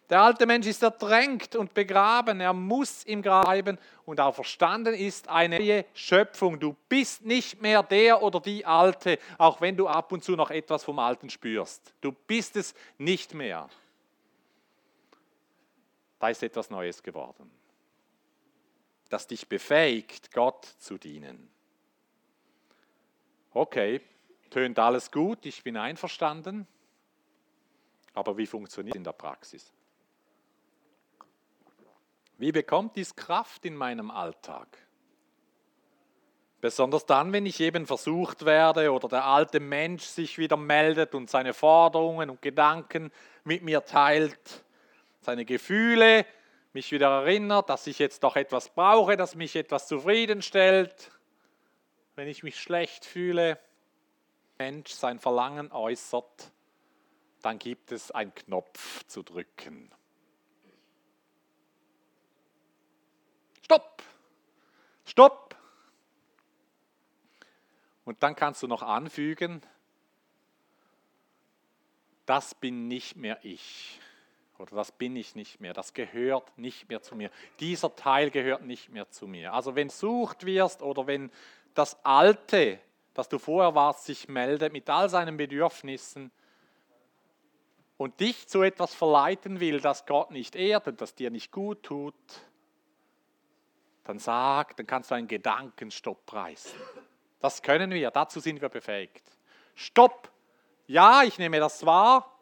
Der 0.10 0.22
alte 0.22 0.46
Mensch 0.46 0.68
ist 0.68 0.82
ertränkt 0.84 1.56
und 1.56 1.74
begraben, 1.74 2.40
er 2.40 2.54
muss 2.54 3.04
im 3.04 3.22
Grab 3.22 3.44
bleiben 3.44 3.78
und 4.06 4.22
auch 4.22 4.34
verstanden 4.34 4.94
ist 4.94 5.28
eine 5.28 5.60
neue 5.60 5.86
Schöpfung. 5.94 6.60
Du 6.60 6.78
bist 6.88 7.26
nicht 7.26 7.62
mehr 7.62 7.84
der 7.84 8.22
oder 8.22 8.40
die 8.40 8.66
Alte, 8.66 9.20
auch 9.38 9.60
wenn 9.60 9.76
du 9.76 9.88
ab 9.88 10.14
und 10.14 10.24
zu 10.24 10.38
noch 10.38 10.50
etwas 10.50 10.86
vom 10.86 11.00
Alten 11.00 11.30
spürst. 11.30 11.94
Du 12.00 12.14
bist 12.14 12.56
es 12.56 12.74
nicht 12.98 13.34
mehr. 13.34 13.70
Da 16.20 16.30
ist 16.30 16.42
etwas 16.42 16.70
Neues 16.70 17.04
geworden, 17.04 17.52
das 19.10 19.28
dich 19.28 19.48
befähigt, 19.48 20.32
Gott 20.32 20.66
zu 20.80 20.98
dienen. 20.98 21.50
Okay, 23.54 24.02
tönt 24.50 24.80
alles 24.80 25.12
gut, 25.12 25.46
ich 25.46 25.64
bin 25.64 25.76
einverstanden, 25.76 26.66
aber 28.14 28.38
wie 28.38 28.48
funktioniert 28.48 28.96
es 28.96 28.98
in 28.98 29.04
der 29.04 29.12
Praxis? 29.12 29.74
Wie 32.38 32.52
bekommt 32.52 32.96
dies 32.96 33.16
Kraft 33.16 33.66
in 33.66 33.76
meinem 33.76 34.12
Alltag? 34.12 34.68
Besonders 36.62 37.06
dann, 37.06 37.34
wenn 37.34 37.46
ich 37.46 37.60
eben 37.60 37.86
versucht 37.86 38.46
werde 38.46 38.92
oder 38.92 39.08
der 39.08 39.26
alte 39.26 39.60
Mensch 39.60 40.04
sich 40.04 40.38
wieder 40.38 40.58
meldet 40.58 41.14
und 41.14 41.30
seine 41.30 41.54
Forderungen 41.54 42.30
und 42.30 42.42
Gedanken 42.42 43.12
mit 43.44 43.64
mir 43.64 43.86
teilt, 43.86 44.64
seine 45.22 45.46
Gefühle, 45.46 46.26
mich 46.74 46.92
wieder 46.92 47.10
erinnert, 47.10 47.70
dass 47.70 47.88
ich 47.88 48.00
jetzt 48.00 48.24
doch 48.24 48.36
etwas 48.36 48.70
brauche, 48.70 49.18
das 49.18 49.36
mich 49.36 49.56
etwas 49.56 49.88
zufriedenstellt, 49.88 51.12
wenn 52.16 52.28
ich 52.28 52.44
mich 52.44 52.60
schlecht 52.60 53.06
fühle, 53.06 53.60
Mensch 54.58 54.92
sein 54.92 55.20
Verlangen 55.20 55.72
äußert, 55.72 56.52
dann 57.42 57.60
gibt 57.60 57.92
es 57.92 58.12
einen 58.12 58.34
Knopf 58.34 59.06
zu 59.06 59.24
drücken. 59.24 59.92
Stopp! 63.68 64.02
Stopp! 65.04 65.56
Und 68.06 68.24
dann 68.24 68.34
kannst 68.34 68.64
du 68.64 68.68
noch 68.68 68.82
anfügen, 68.82 69.62
das 72.26 72.56
bin 72.56 72.88
nicht 72.88 73.18
mehr 73.18 73.40
ich. 73.44 74.00
Oder 74.58 74.74
das 74.78 74.94
bin 74.94 75.18
ich 75.18 75.36
nicht 75.36 75.60
mehr. 75.60 75.74
Das 75.74 75.94
gehört 75.94 76.58
nicht 76.58 76.88
mehr 76.88 77.02
zu 77.02 77.14
mir. 77.18 77.30
Dieser 77.60 77.94
Teil 77.94 78.32
gehört 78.32 78.64
nicht 78.64 78.88
mehr 78.88 79.10
zu 79.10 79.28
mir. 79.28 79.52
Also 79.52 79.76
wenn 79.76 79.90
sucht 79.90 80.46
wirst 80.46 80.82
oder 80.82 81.06
wenn 81.06 81.30
das 81.74 81.98
Alte, 82.06 82.80
das 83.14 83.28
du 83.28 83.38
vorher 83.38 83.76
warst, 83.76 84.06
sich 84.06 84.30
meldet 84.30 84.72
mit 84.72 84.90
all 84.90 85.10
seinen 85.10 85.36
Bedürfnissen 85.36 86.32
und 87.98 88.18
dich 88.22 88.48
zu 88.48 88.62
etwas 88.62 88.94
verleiten 88.94 89.60
will, 89.60 89.82
das 89.82 90.06
Gott 90.06 90.32
nicht 90.32 90.56
ehrt 90.56 90.88
und 90.88 91.02
das 91.02 91.16
dir 91.16 91.32
nicht 91.32 91.52
gut 91.52 91.84
tut, 91.84 92.16
dann 94.08 94.20
sag, 94.20 94.78
dann 94.78 94.88
kannst 94.88 95.12
du 95.12 95.16
einen 95.16 95.28
Gedankenstopp 95.28 96.34
reißen. 96.34 96.80
Das 97.42 97.62
können 97.62 97.92
wir, 97.92 98.10
dazu 98.10 98.40
sind 98.40 98.62
wir 98.62 98.70
befähigt. 98.70 99.24
Stopp! 99.76 100.32
Ja, 100.88 101.24
ich 101.24 101.38
nehme 101.38 101.60
das 101.60 101.86
wahr, 101.86 102.40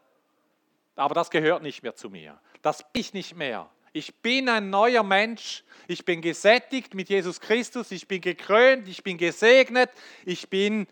aber 0.95 1.15
das 1.15 1.31
gehört 1.31 1.63
nicht 1.63 1.81
mehr 1.81 1.95
zu 1.95 2.11
mir. 2.11 2.39
Das 2.61 2.83
bin 2.91 3.01
ich 3.01 3.13
nicht 3.13 3.35
mehr. 3.35 3.69
Ich 3.93 4.13
bin 4.21 4.47
ein 4.47 4.69
neuer 4.69 5.01
Mensch. 5.01 5.63
Ich 5.87 6.05
bin 6.05 6.21
gesättigt 6.21 6.93
mit 6.93 7.09
Jesus 7.09 7.39
Christus. 7.39 7.91
Ich 7.91 8.07
bin 8.07 8.21
gekrönt. 8.21 8.87
Ich 8.87 9.03
bin 9.03 9.17
gesegnet. 9.17 9.89
Ich 10.25 10.49
bin 10.49 10.85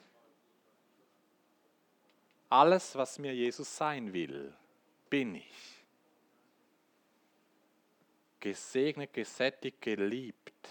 alles, 2.50 2.96
was 2.96 3.20
mir 3.20 3.34
Jesus 3.36 3.78
sein 3.78 4.14
will, 4.14 4.54
bin 5.10 5.36
ich 5.36 5.73
gesegnet, 8.44 9.14
gesättigt, 9.14 9.82
geliebt. 9.82 10.68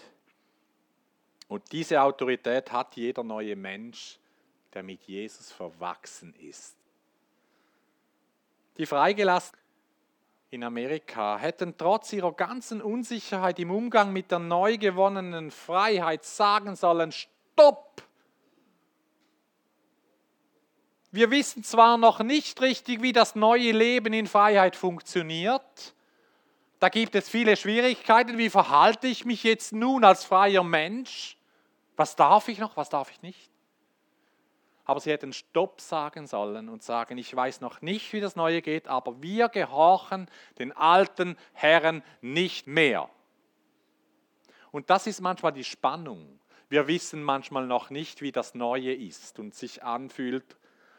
Und 1.47 1.71
diese 1.71 1.99
Autorität 1.99 2.71
hat 2.71 2.95
jeder 2.95 3.23
neue 3.23 3.55
Mensch, 3.55 4.19
der 4.75 4.83
mit 4.83 5.01
Jesus 5.03 5.51
verwachsen 5.51 6.35
ist. 6.35 6.75
Die 8.77 8.85
Freigelassenen 8.85 9.59
in 10.51 10.63
Amerika 10.63 11.39
hätten 11.39 11.75
trotz 11.75 12.13
ihrer 12.13 12.33
ganzen 12.33 12.79
Unsicherheit 12.79 13.57
im 13.57 13.71
Umgang 13.71 14.13
mit 14.13 14.29
der 14.29 14.37
neu 14.37 14.77
gewonnenen 14.77 15.49
Freiheit 15.49 16.23
sagen 16.23 16.75
sollen, 16.75 17.11
stopp! 17.11 18.03
Wir 21.09 21.31
wissen 21.31 21.63
zwar 21.63 21.97
noch 21.97 22.19
nicht 22.19 22.61
richtig, 22.61 23.01
wie 23.01 23.13
das 23.13 23.33
neue 23.33 23.71
Leben 23.71 24.13
in 24.13 24.27
Freiheit 24.27 24.75
funktioniert, 24.75 25.95
da 26.83 26.89
gibt 26.89 27.15
es 27.15 27.29
viele 27.29 27.55
Schwierigkeiten. 27.55 28.37
Wie 28.37 28.49
verhalte 28.49 29.07
ich 29.07 29.23
mich 29.23 29.45
jetzt 29.45 29.71
nun 29.71 30.03
als 30.03 30.25
freier 30.25 30.65
Mensch? 30.65 31.37
Was 31.95 32.17
darf 32.17 32.49
ich 32.49 32.59
noch, 32.59 32.75
was 32.75 32.89
darf 32.89 33.09
ich 33.09 33.21
nicht? 33.21 33.49
Aber 34.83 34.99
sie 34.99 35.11
hätten 35.11 35.31
Stopp 35.31 35.79
sagen 35.79 36.27
sollen 36.27 36.67
und 36.67 36.83
sagen, 36.83 37.17
ich 37.17 37.33
weiß 37.33 37.61
noch 37.61 37.81
nicht, 37.81 38.11
wie 38.11 38.19
das 38.19 38.35
Neue 38.35 38.61
geht, 38.61 38.89
aber 38.89 39.21
wir 39.21 39.47
gehorchen 39.47 40.27
den 40.59 40.73
alten 40.73 41.37
Herren 41.53 42.03
nicht 42.19 42.67
mehr. 42.67 43.09
Und 44.71 44.89
das 44.89 45.07
ist 45.07 45.21
manchmal 45.21 45.53
die 45.53 45.63
Spannung. 45.63 46.37
Wir 46.67 46.89
wissen 46.89 47.23
manchmal 47.23 47.65
noch 47.65 47.91
nicht, 47.91 48.21
wie 48.21 48.33
das 48.33 48.55
Neue 48.55 48.93
ist 48.93 49.39
und 49.39 49.55
sich 49.55 49.83
anfühlt. 49.83 50.57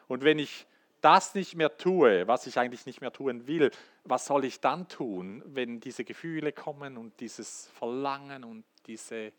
Und 0.08 0.24
wenn 0.24 0.38
ich 0.38 0.66
das 1.04 1.34
nicht 1.34 1.54
mehr 1.54 1.76
tue, 1.76 2.26
was 2.26 2.46
ich 2.46 2.58
eigentlich 2.58 2.86
nicht 2.86 3.02
mehr 3.02 3.12
tun 3.12 3.46
will, 3.46 3.70
was 4.04 4.24
soll 4.24 4.46
ich 4.46 4.60
dann 4.60 4.88
tun, 4.88 5.42
wenn 5.44 5.78
diese 5.78 6.02
Gefühle 6.02 6.50
kommen 6.52 6.96
und 6.96 7.20
dieses 7.20 7.68
Verlangen 7.78 8.42
und 8.42 8.64
diese, 8.86 9.32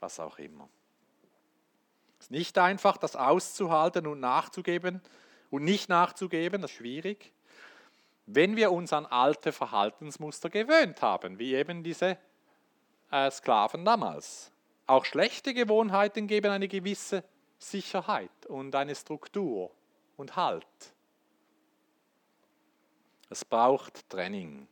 was 0.00 0.18
auch 0.18 0.38
immer. 0.38 0.68
Es 2.18 2.26
ist 2.26 2.30
nicht 2.32 2.58
einfach, 2.58 2.96
das 2.96 3.14
auszuhalten 3.14 4.08
und 4.08 4.18
nachzugeben 4.18 5.00
und 5.50 5.62
nicht 5.62 5.88
nachzugeben, 5.88 6.60
das 6.60 6.72
ist 6.72 6.78
schwierig, 6.78 7.32
wenn 8.26 8.56
wir 8.56 8.72
uns 8.72 8.92
an 8.92 9.06
alte 9.06 9.52
Verhaltensmuster 9.52 10.50
gewöhnt 10.50 11.00
haben, 11.02 11.38
wie 11.38 11.54
eben 11.54 11.84
diese 11.84 12.18
äh, 13.12 13.30
Sklaven 13.30 13.84
damals. 13.84 14.50
Auch 14.88 15.04
schlechte 15.04 15.54
Gewohnheiten 15.54 16.26
geben 16.26 16.50
eine 16.50 16.66
gewisse 16.66 17.22
Sicherheit 17.58 18.46
und 18.48 18.74
eine 18.74 18.96
Struktur 18.96 19.70
und 20.18 20.36
Halt. 20.36 20.66
Es 23.30 23.44
braucht 23.44 24.08
Training. 24.10 24.68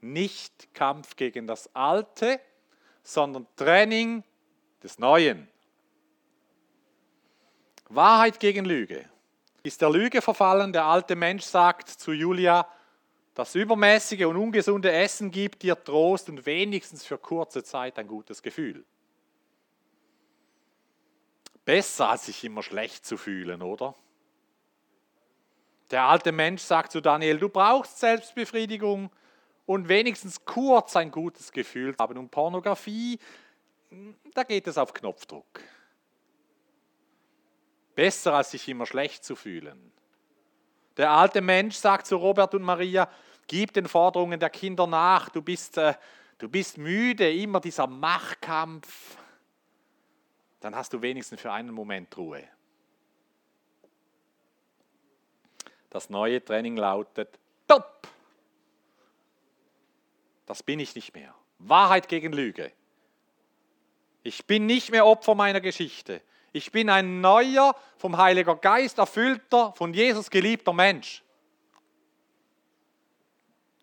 Nicht 0.00 0.74
Kampf 0.74 1.16
gegen 1.16 1.46
das 1.46 1.74
Alte, 1.74 2.40
sondern 3.02 3.46
Training 3.56 4.22
des 4.82 4.98
Neuen. 4.98 5.48
Wahrheit 7.88 8.40
gegen 8.40 8.64
Lüge. 8.64 9.08
ist 9.64 9.80
der 9.80 9.90
Lüge 9.90 10.22
verfallen. 10.22 10.72
Der 10.72 10.84
alte 10.84 11.14
Mensch 11.14 11.44
sagt 11.44 11.88
zu 11.88 12.12
Julia, 12.12 12.66
das 13.34 13.54
übermäßige 13.54 14.24
und 14.24 14.36
ungesunde 14.36 14.92
Essen 14.92 15.30
gibt 15.30 15.62
dir 15.62 15.82
Trost 15.82 16.28
und 16.28 16.44
wenigstens 16.44 17.04
für 17.04 17.16
kurze 17.16 17.62
Zeit 17.62 17.98
ein 17.98 18.08
gutes 18.08 18.42
Gefühl. 18.42 18.84
Besser 21.64 22.10
als 22.10 22.26
sich 22.26 22.42
immer 22.44 22.62
schlecht 22.62 23.06
zu 23.06 23.16
fühlen, 23.16 23.62
oder? 23.62 23.94
Der 25.90 26.04
alte 26.04 26.32
Mensch 26.32 26.62
sagt 26.62 26.92
zu 26.92 27.00
Daniel, 27.00 27.38
du 27.38 27.48
brauchst 27.48 27.98
Selbstbefriedigung 27.98 29.10
und 29.66 29.88
wenigstens 29.88 30.44
kurz 30.44 30.96
ein 30.96 31.10
gutes 31.10 31.52
Gefühl 31.52 31.94
haben. 31.98 32.18
Und 32.18 32.30
Pornografie, 32.30 33.18
da 34.34 34.42
geht 34.42 34.66
es 34.66 34.78
auf 34.78 34.94
Knopfdruck. 34.94 35.60
Besser 37.94 38.34
als 38.34 38.52
sich 38.52 38.68
immer 38.68 38.86
schlecht 38.86 39.24
zu 39.24 39.36
fühlen. 39.36 39.92
Der 40.96 41.10
alte 41.10 41.40
Mensch 41.40 41.76
sagt 41.76 42.06
zu 42.06 42.16
Robert 42.16 42.54
und 42.54 42.62
Maria, 42.62 43.08
gib 43.46 43.72
den 43.72 43.86
Forderungen 43.86 44.38
der 44.40 44.50
Kinder 44.50 44.86
nach, 44.86 45.28
du 45.30 45.42
bist, 45.42 45.78
äh, 45.78 45.94
du 46.38 46.48
bist 46.48 46.78
müde, 46.78 47.30
immer 47.32 47.60
dieser 47.60 47.86
Machtkampf. 47.86 49.16
Dann 50.60 50.76
hast 50.76 50.92
du 50.92 51.02
wenigstens 51.02 51.40
für 51.40 51.52
einen 51.52 51.72
Moment 51.72 52.16
Ruhe. 52.16 52.44
Das 55.92 56.08
neue 56.08 56.42
Training 56.42 56.78
lautet, 56.78 57.38
Stopp! 57.64 58.08
Das 60.46 60.62
bin 60.62 60.80
ich 60.80 60.94
nicht 60.94 61.14
mehr. 61.14 61.34
Wahrheit 61.58 62.08
gegen 62.08 62.32
Lüge. 62.32 62.72
Ich 64.22 64.46
bin 64.46 64.64
nicht 64.64 64.90
mehr 64.90 65.04
Opfer 65.04 65.34
meiner 65.34 65.60
Geschichte. 65.60 66.22
Ich 66.52 66.72
bin 66.72 66.88
ein 66.88 67.20
neuer, 67.20 67.76
vom 67.98 68.16
Heiliger 68.16 68.56
Geist 68.56 68.96
erfüllter, 68.96 69.74
von 69.76 69.92
Jesus 69.92 70.30
geliebter 70.30 70.72
Mensch. 70.72 71.22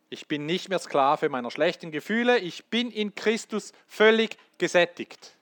Ich 0.10 0.28
bin 0.28 0.48
nicht 0.48 0.68
mehr 0.68 0.80
Sklave 0.80 1.30
meiner 1.30 1.52
schlechten 1.52 1.92
Gefühle. 1.92 2.40
Ich 2.40 2.66
bin 2.66 2.90
in 2.90 3.14
Christus 3.14 3.72
völlig 3.86 4.36
gesättigt. 4.58 5.36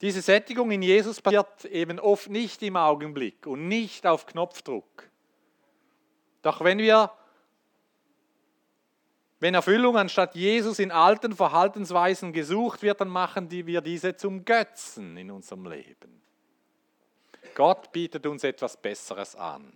Diese 0.00 0.20
Sättigung 0.20 0.70
in 0.70 0.82
Jesus 0.82 1.20
passiert 1.22 1.64
eben 1.64 1.98
oft 1.98 2.28
nicht 2.28 2.62
im 2.62 2.76
Augenblick 2.76 3.46
und 3.46 3.68
nicht 3.68 4.06
auf 4.06 4.26
Knopfdruck. 4.26 5.08
Doch 6.42 6.62
wenn 6.62 6.78
wir 6.78 7.10
wenn 9.38 9.54
Erfüllung 9.54 9.98
anstatt 9.98 10.34
Jesus 10.34 10.78
in 10.78 10.90
alten 10.90 11.34
Verhaltensweisen 11.34 12.32
gesucht 12.32 12.82
wird, 12.82 13.02
dann 13.02 13.08
machen 13.08 13.50
wir 13.50 13.82
diese 13.82 14.16
zum 14.16 14.46
Götzen 14.46 15.16
in 15.18 15.30
unserem 15.30 15.66
Leben. 15.66 16.22
Gott 17.54 17.92
bietet 17.92 18.26
uns 18.26 18.44
etwas 18.44 18.76
Besseres 18.76 19.36
an. 19.36 19.72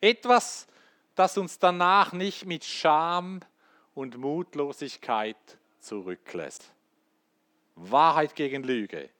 Etwas, 0.00 0.66
das 1.14 1.38
uns 1.38 1.58
danach 1.58 2.12
nicht 2.12 2.44
mit 2.44 2.64
Scham 2.64 3.40
und 3.94 4.18
Mutlosigkeit 4.18 5.36
zurücklässt. 5.78 6.72
Wahrheit 7.76 8.34
gegen 8.34 8.64
Lüge. 8.64 9.10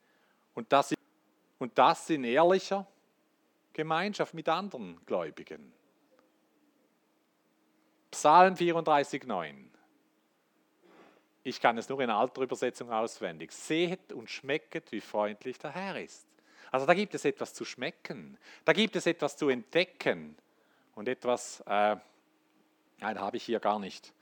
Und 0.54 0.72
das, 0.72 0.94
und 1.58 1.76
das 1.76 2.08
in 2.10 2.24
ehrlicher 2.24 2.86
Gemeinschaft 3.72 4.34
mit 4.34 4.48
anderen 4.48 5.04
Gläubigen. 5.04 5.72
Psalm 8.10 8.56
34, 8.56 9.24
9. 9.24 9.70
Ich 11.42 11.60
kann 11.60 11.76
es 11.76 11.88
nur 11.88 12.00
in 12.00 12.10
alter 12.10 12.42
Übersetzung 12.42 12.90
auswendig. 12.90 13.52
Seht 13.52 14.12
und 14.12 14.30
schmecket, 14.30 14.92
wie 14.92 15.00
freundlich 15.00 15.58
der 15.58 15.72
Herr 15.72 16.00
ist. 16.00 16.26
Also 16.70 16.86
da 16.86 16.94
gibt 16.94 17.14
es 17.14 17.24
etwas 17.24 17.54
zu 17.54 17.64
schmecken, 17.64 18.36
da 18.64 18.72
gibt 18.72 18.96
es 18.96 19.06
etwas 19.06 19.36
zu 19.36 19.48
entdecken 19.48 20.36
und 20.96 21.06
etwas, 21.08 21.60
äh, 21.66 21.96
nein, 22.98 23.20
habe 23.20 23.36
ich 23.36 23.44
hier 23.44 23.60
gar 23.60 23.78
nicht. 23.78 24.12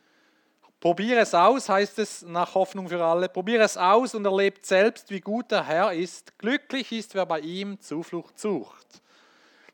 Probiere 0.82 1.20
es 1.20 1.32
aus, 1.32 1.68
heißt 1.68 2.00
es 2.00 2.22
nach 2.22 2.56
Hoffnung 2.56 2.88
für 2.88 3.04
alle. 3.04 3.28
Probiere 3.28 3.62
es 3.62 3.76
aus 3.76 4.16
und 4.16 4.24
erlebt 4.24 4.66
selbst, 4.66 5.10
wie 5.10 5.20
gut 5.20 5.52
der 5.52 5.64
Herr 5.64 5.92
ist. 5.92 6.36
Glücklich 6.40 6.90
ist, 6.90 7.14
wer 7.14 7.24
bei 7.24 7.38
ihm 7.38 7.78
Zuflucht 7.78 8.36
sucht. 8.36 9.00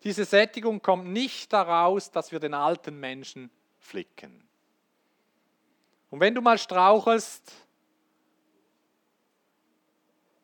Diese 0.05 0.27
Sättigung 0.27 0.83
kommt 0.83 1.07
nicht 1.07 1.51
daraus, 1.51 2.11
dass 2.11 2.31
wir 2.31 2.41
den 2.41 2.53
alten 2.53 3.01
Menschen 3.01 3.51
flicken. 3.79 4.47
Und 6.11 6.21
wenn 6.21 6.35
du 6.35 6.43
mal 6.43 6.59
strauchelst, 6.59 7.55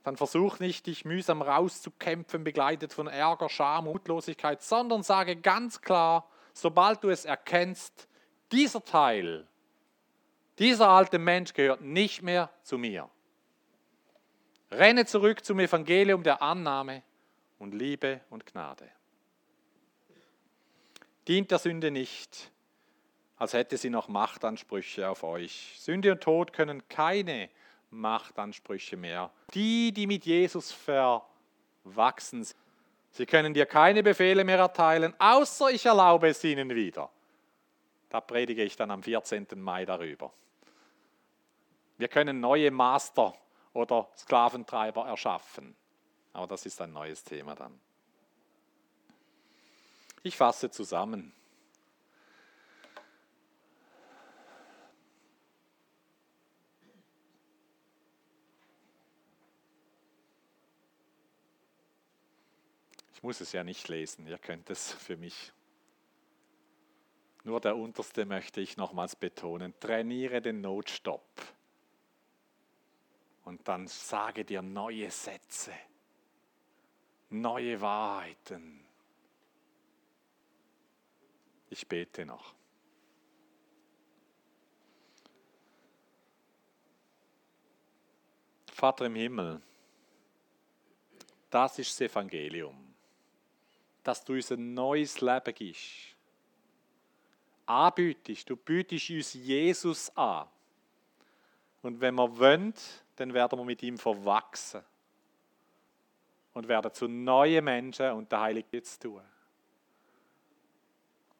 dann 0.02 0.16
versuch 0.16 0.60
nicht, 0.60 0.86
dich 0.86 1.04
mühsam 1.04 1.42
rauszukämpfen, 1.42 2.42
begleitet 2.42 2.94
von 2.94 3.06
Ärger, 3.06 3.50
Scham, 3.50 3.84
Mutlosigkeit, 3.84 4.62
sondern 4.62 5.02
sage 5.02 5.36
ganz 5.36 5.82
klar, 5.82 6.26
sobald 6.54 7.04
du 7.04 7.10
es 7.10 7.26
erkennst, 7.26 8.08
dieser 8.50 8.82
Teil, 8.82 9.46
dieser 10.58 10.88
alte 10.88 11.18
Mensch 11.18 11.52
gehört 11.52 11.80
nicht 11.80 12.22
mehr 12.22 12.50
zu 12.62 12.78
mir. 12.78 13.08
Renne 14.70 15.06
zurück 15.06 15.44
zum 15.44 15.60
Evangelium 15.60 16.22
der 16.22 16.42
Annahme 16.42 17.02
und 17.58 17.74
Liebe 17.74 18.20
und 18.30 18.46
Gnade. 18.46 18.88
Dient 21.28 21.50
der 21.50 21.58
Sünde 21.58 21.90
nicht, 21.90 22.50
als 23.36 23.52
hätte 23.52 23.76
sie 23.76 23.90
noch 23.90 24.08
Machtansprüche 24.08 25.08
auf 25.08 25.22
euch. 25.22 25.76
Sünde 25.78 26.12
und 26.12 26.20
Tod 26.20 26.52
können 26.52 26.86
keine 26.88 27.48
Machtansprüche 27.90 28.96
mehr. 28.96 29.30
Die, 29.54 29.92
die 29.92 30.06
mit 30.06 30.26
Jesus 30.26 30.72
verwachsen 30.72 32.44
sind, 32.44 32.56
sie 33.10 33.26
können 33.26 33.54
dir 33.54 33.66
keine 33.66 34.02
Befehle 34.02 34.44
mehr 34.44 34.58
erteilen, 34.58 35.14
außer 35.18 35.70
ich 35.70 35.86
erlaube 35.86 36.28
es 36.28 36.42
ihnen 36.44 36.74
wieder. 36.74 37.10
Da 38.14 38.20
predige 38.20 38.62
ich 38.62 38.76
dann 38.76 38.92
am 38.92 39.02
14. 39.02 39.48
Mai 39.56 39.84
darüber. 39.84 40.32
Wir 41.98 42.06
können 42.06 42.38
neue 42.38 42.70
Master 42.70 43.34
oder 43.72 44.08
Sklaventreiber 44.16 45.04
erschaffen. 45.08 45.74
Aber 46.32 46.46
das 46.46 46.64
ist 46.64 46.80
ein 46.80 46.92
neues 46.92 47.24
Thema 47.24 47.56
dann. 47.56 47.76
Ich 50.22 50.36
fasse 50.36 50.70
zusammen. 50.70 51.32
muss 63.22 63.40
es 63.40 63.52
ja 63.52 63.64
nicht 63.64 63.88
lesen, 63.88 64.28
ihr 64.28 64.38
könnt 64.38 64.70
es 64.70 64.92
für 64.92 65.16
mich. 65.16 65.50
Nur 67.44 67.60
der 67.60 67.76
unterste 67.76 68.24
möchte 68.24 68.60
ich 68.60 68.76
nochmals 68.76 69.16
betonen. 69.16 69.74
Trainiere 69.78 70.40
den 70.40 70.60
Notstopp. 70.60 71.22
Und 73.44 73.68
dann 73.68 73.86
sage 73.86 74.44
dir 74.44 74.62
neue 74.62 75.10
Sätze, 75.10 75.72
neue 77.30 77.80
Wahrheiten. 77.80 78.84
Ich 81.70 81.86
bete 81.86 82.24
noch. 82.24 82.54
Vater 88.72 89.06
im 89.06 89.14
Himmel, 89.14 89.62
das 91.50 91.78
ist 91.78 91.92
das 91.92 92.10
Evangelium 92.10 92.94
dass 94.04 94.22
du 94.22 94.34
uns 94.34 94.52
ein 94.52 94.74
neues 94.74 95.20
Leben 95.20 95.54
gibst. 95.54 96.13
Anbietest, 97.66 98.48
du 98.48 98.56
bietest 98.56 99.10
uns 99.10 99.34
Jesus 99.34 100.14
an. 100.16 100.46
Und 101.82 102.00
wenn 102.00 102.14
wir 102.14 102.38
wollen, 102.38 102.74
dann 103.16 103.34
werden 103.34 103.58
wir 103.58 103.64
mit 103.64 103.82
ihm 103.82 103.98
verwachsen 103.98 104.82
und 106.54 106.68
werden 106.68 106.92
zu 106.92 107.08
neuen 107.08 107.64
Menschen 107.64 108.12
und 108.12 108.30
der 108.30 108.40
Heilige 108.40 108.68
jetzt 108.72 109.02
tun. 109.02 109.20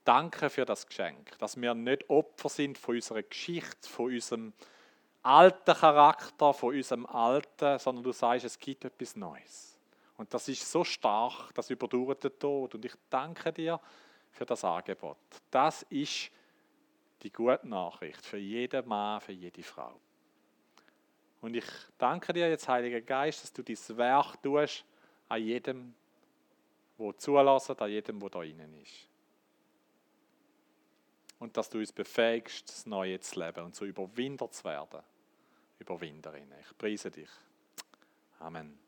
Danke 0.04 0.50
für 0.50 0.66
das 0.66 0.87
Geschenk, 0.87 1.38
dass 1.38 1.58
wir 1.58 1.72
nicht 1.72 2.10
Opfer 2.10 2.50
sind 2.50 2.76
von 2.76 2.96
unserer 2.96 3.22
Geschichte, 3.22 3.88
von 3.88 4.12
unserem 4.12 4.52
alten 5.22 5.74
Charakter, 5.74 6.52
von 6.52 6.74
unserem 6.74 7.06
Alten, 7.06 7.78
sondern 7.78 8.04
du 8.04 8.12
sagst, 8.12 8.44
es 8.44 8.58
gibt 8.58 8.84
etwas 8.84 9.16
Neues. 9.16 9.78
Und 10.18 10.32
das 10.34 10.46
ist 10.48 10.70
so 10.70 10.84
stark, 10.84 11.52
das 11.54 11.70
überdauert 11.70 12.22
den 12.22 12.38
Tod. 12.38 12.74
Und 12.74 12.84
ich 12.84 12.92
danke 13.08 13.52
dir 13.52 13.80
für 14.35 14.44
das 14.44 14.64
Angebot. 14.64 15.16
Das 15.51 15.83
ist 15.85 16.31
die 17.23 17.33
gute 17.33 17.66
Nachricht 17.66 18.25
für 18.27 18.37
jeden 18.37 18.87
Mann, 18.87 19.20
für 19.20 19.33
jede 19.33 19.62
Frau. 19.62 19.99
Und 21.40 21.55
ich 21.55 21.64
danke 21.99 22.33
dir 22.33 22.49
jetzt, 22.49 22.68
Heiliger 22.68 23.01
Geist, 23.01 23.42
dass 23.42 23.53
du 23.53 23.62
dieses 23.62 23.97
Werk 23.97 24.42
tust 24.42 24.85
an 25.29 25.42
jedem, 25.42 25.94
der 26.99 27.16
zulässt, 27.18 27.81
an 27.81 27.90
jedem, 27.90 28.18
der 28.18 28.31
da 28.31 28.42
innen 28.42 28.83
ist. 28.83 29.09
Und 31.38 31.57
dass 31.57 31.68
du 31.68 31.79
uns 31.79 31.92
befähigst, 31.92 32.68
das 32.68 32.87
Neue 32.87 33.20
zu 33.20 33.40
leben 33.40 33.64
und 33.64 33.75
zu 33.75 33.85
Überwinder 33.85 34.51
zu 34.51 34.64
werden. 34.64 35.01
Überwinderinnen. 35.79 36.59
Ich 36.61 36.79
preise 36.79 37.11
dich. 37.11 37.31
Amen. 38.38 38.84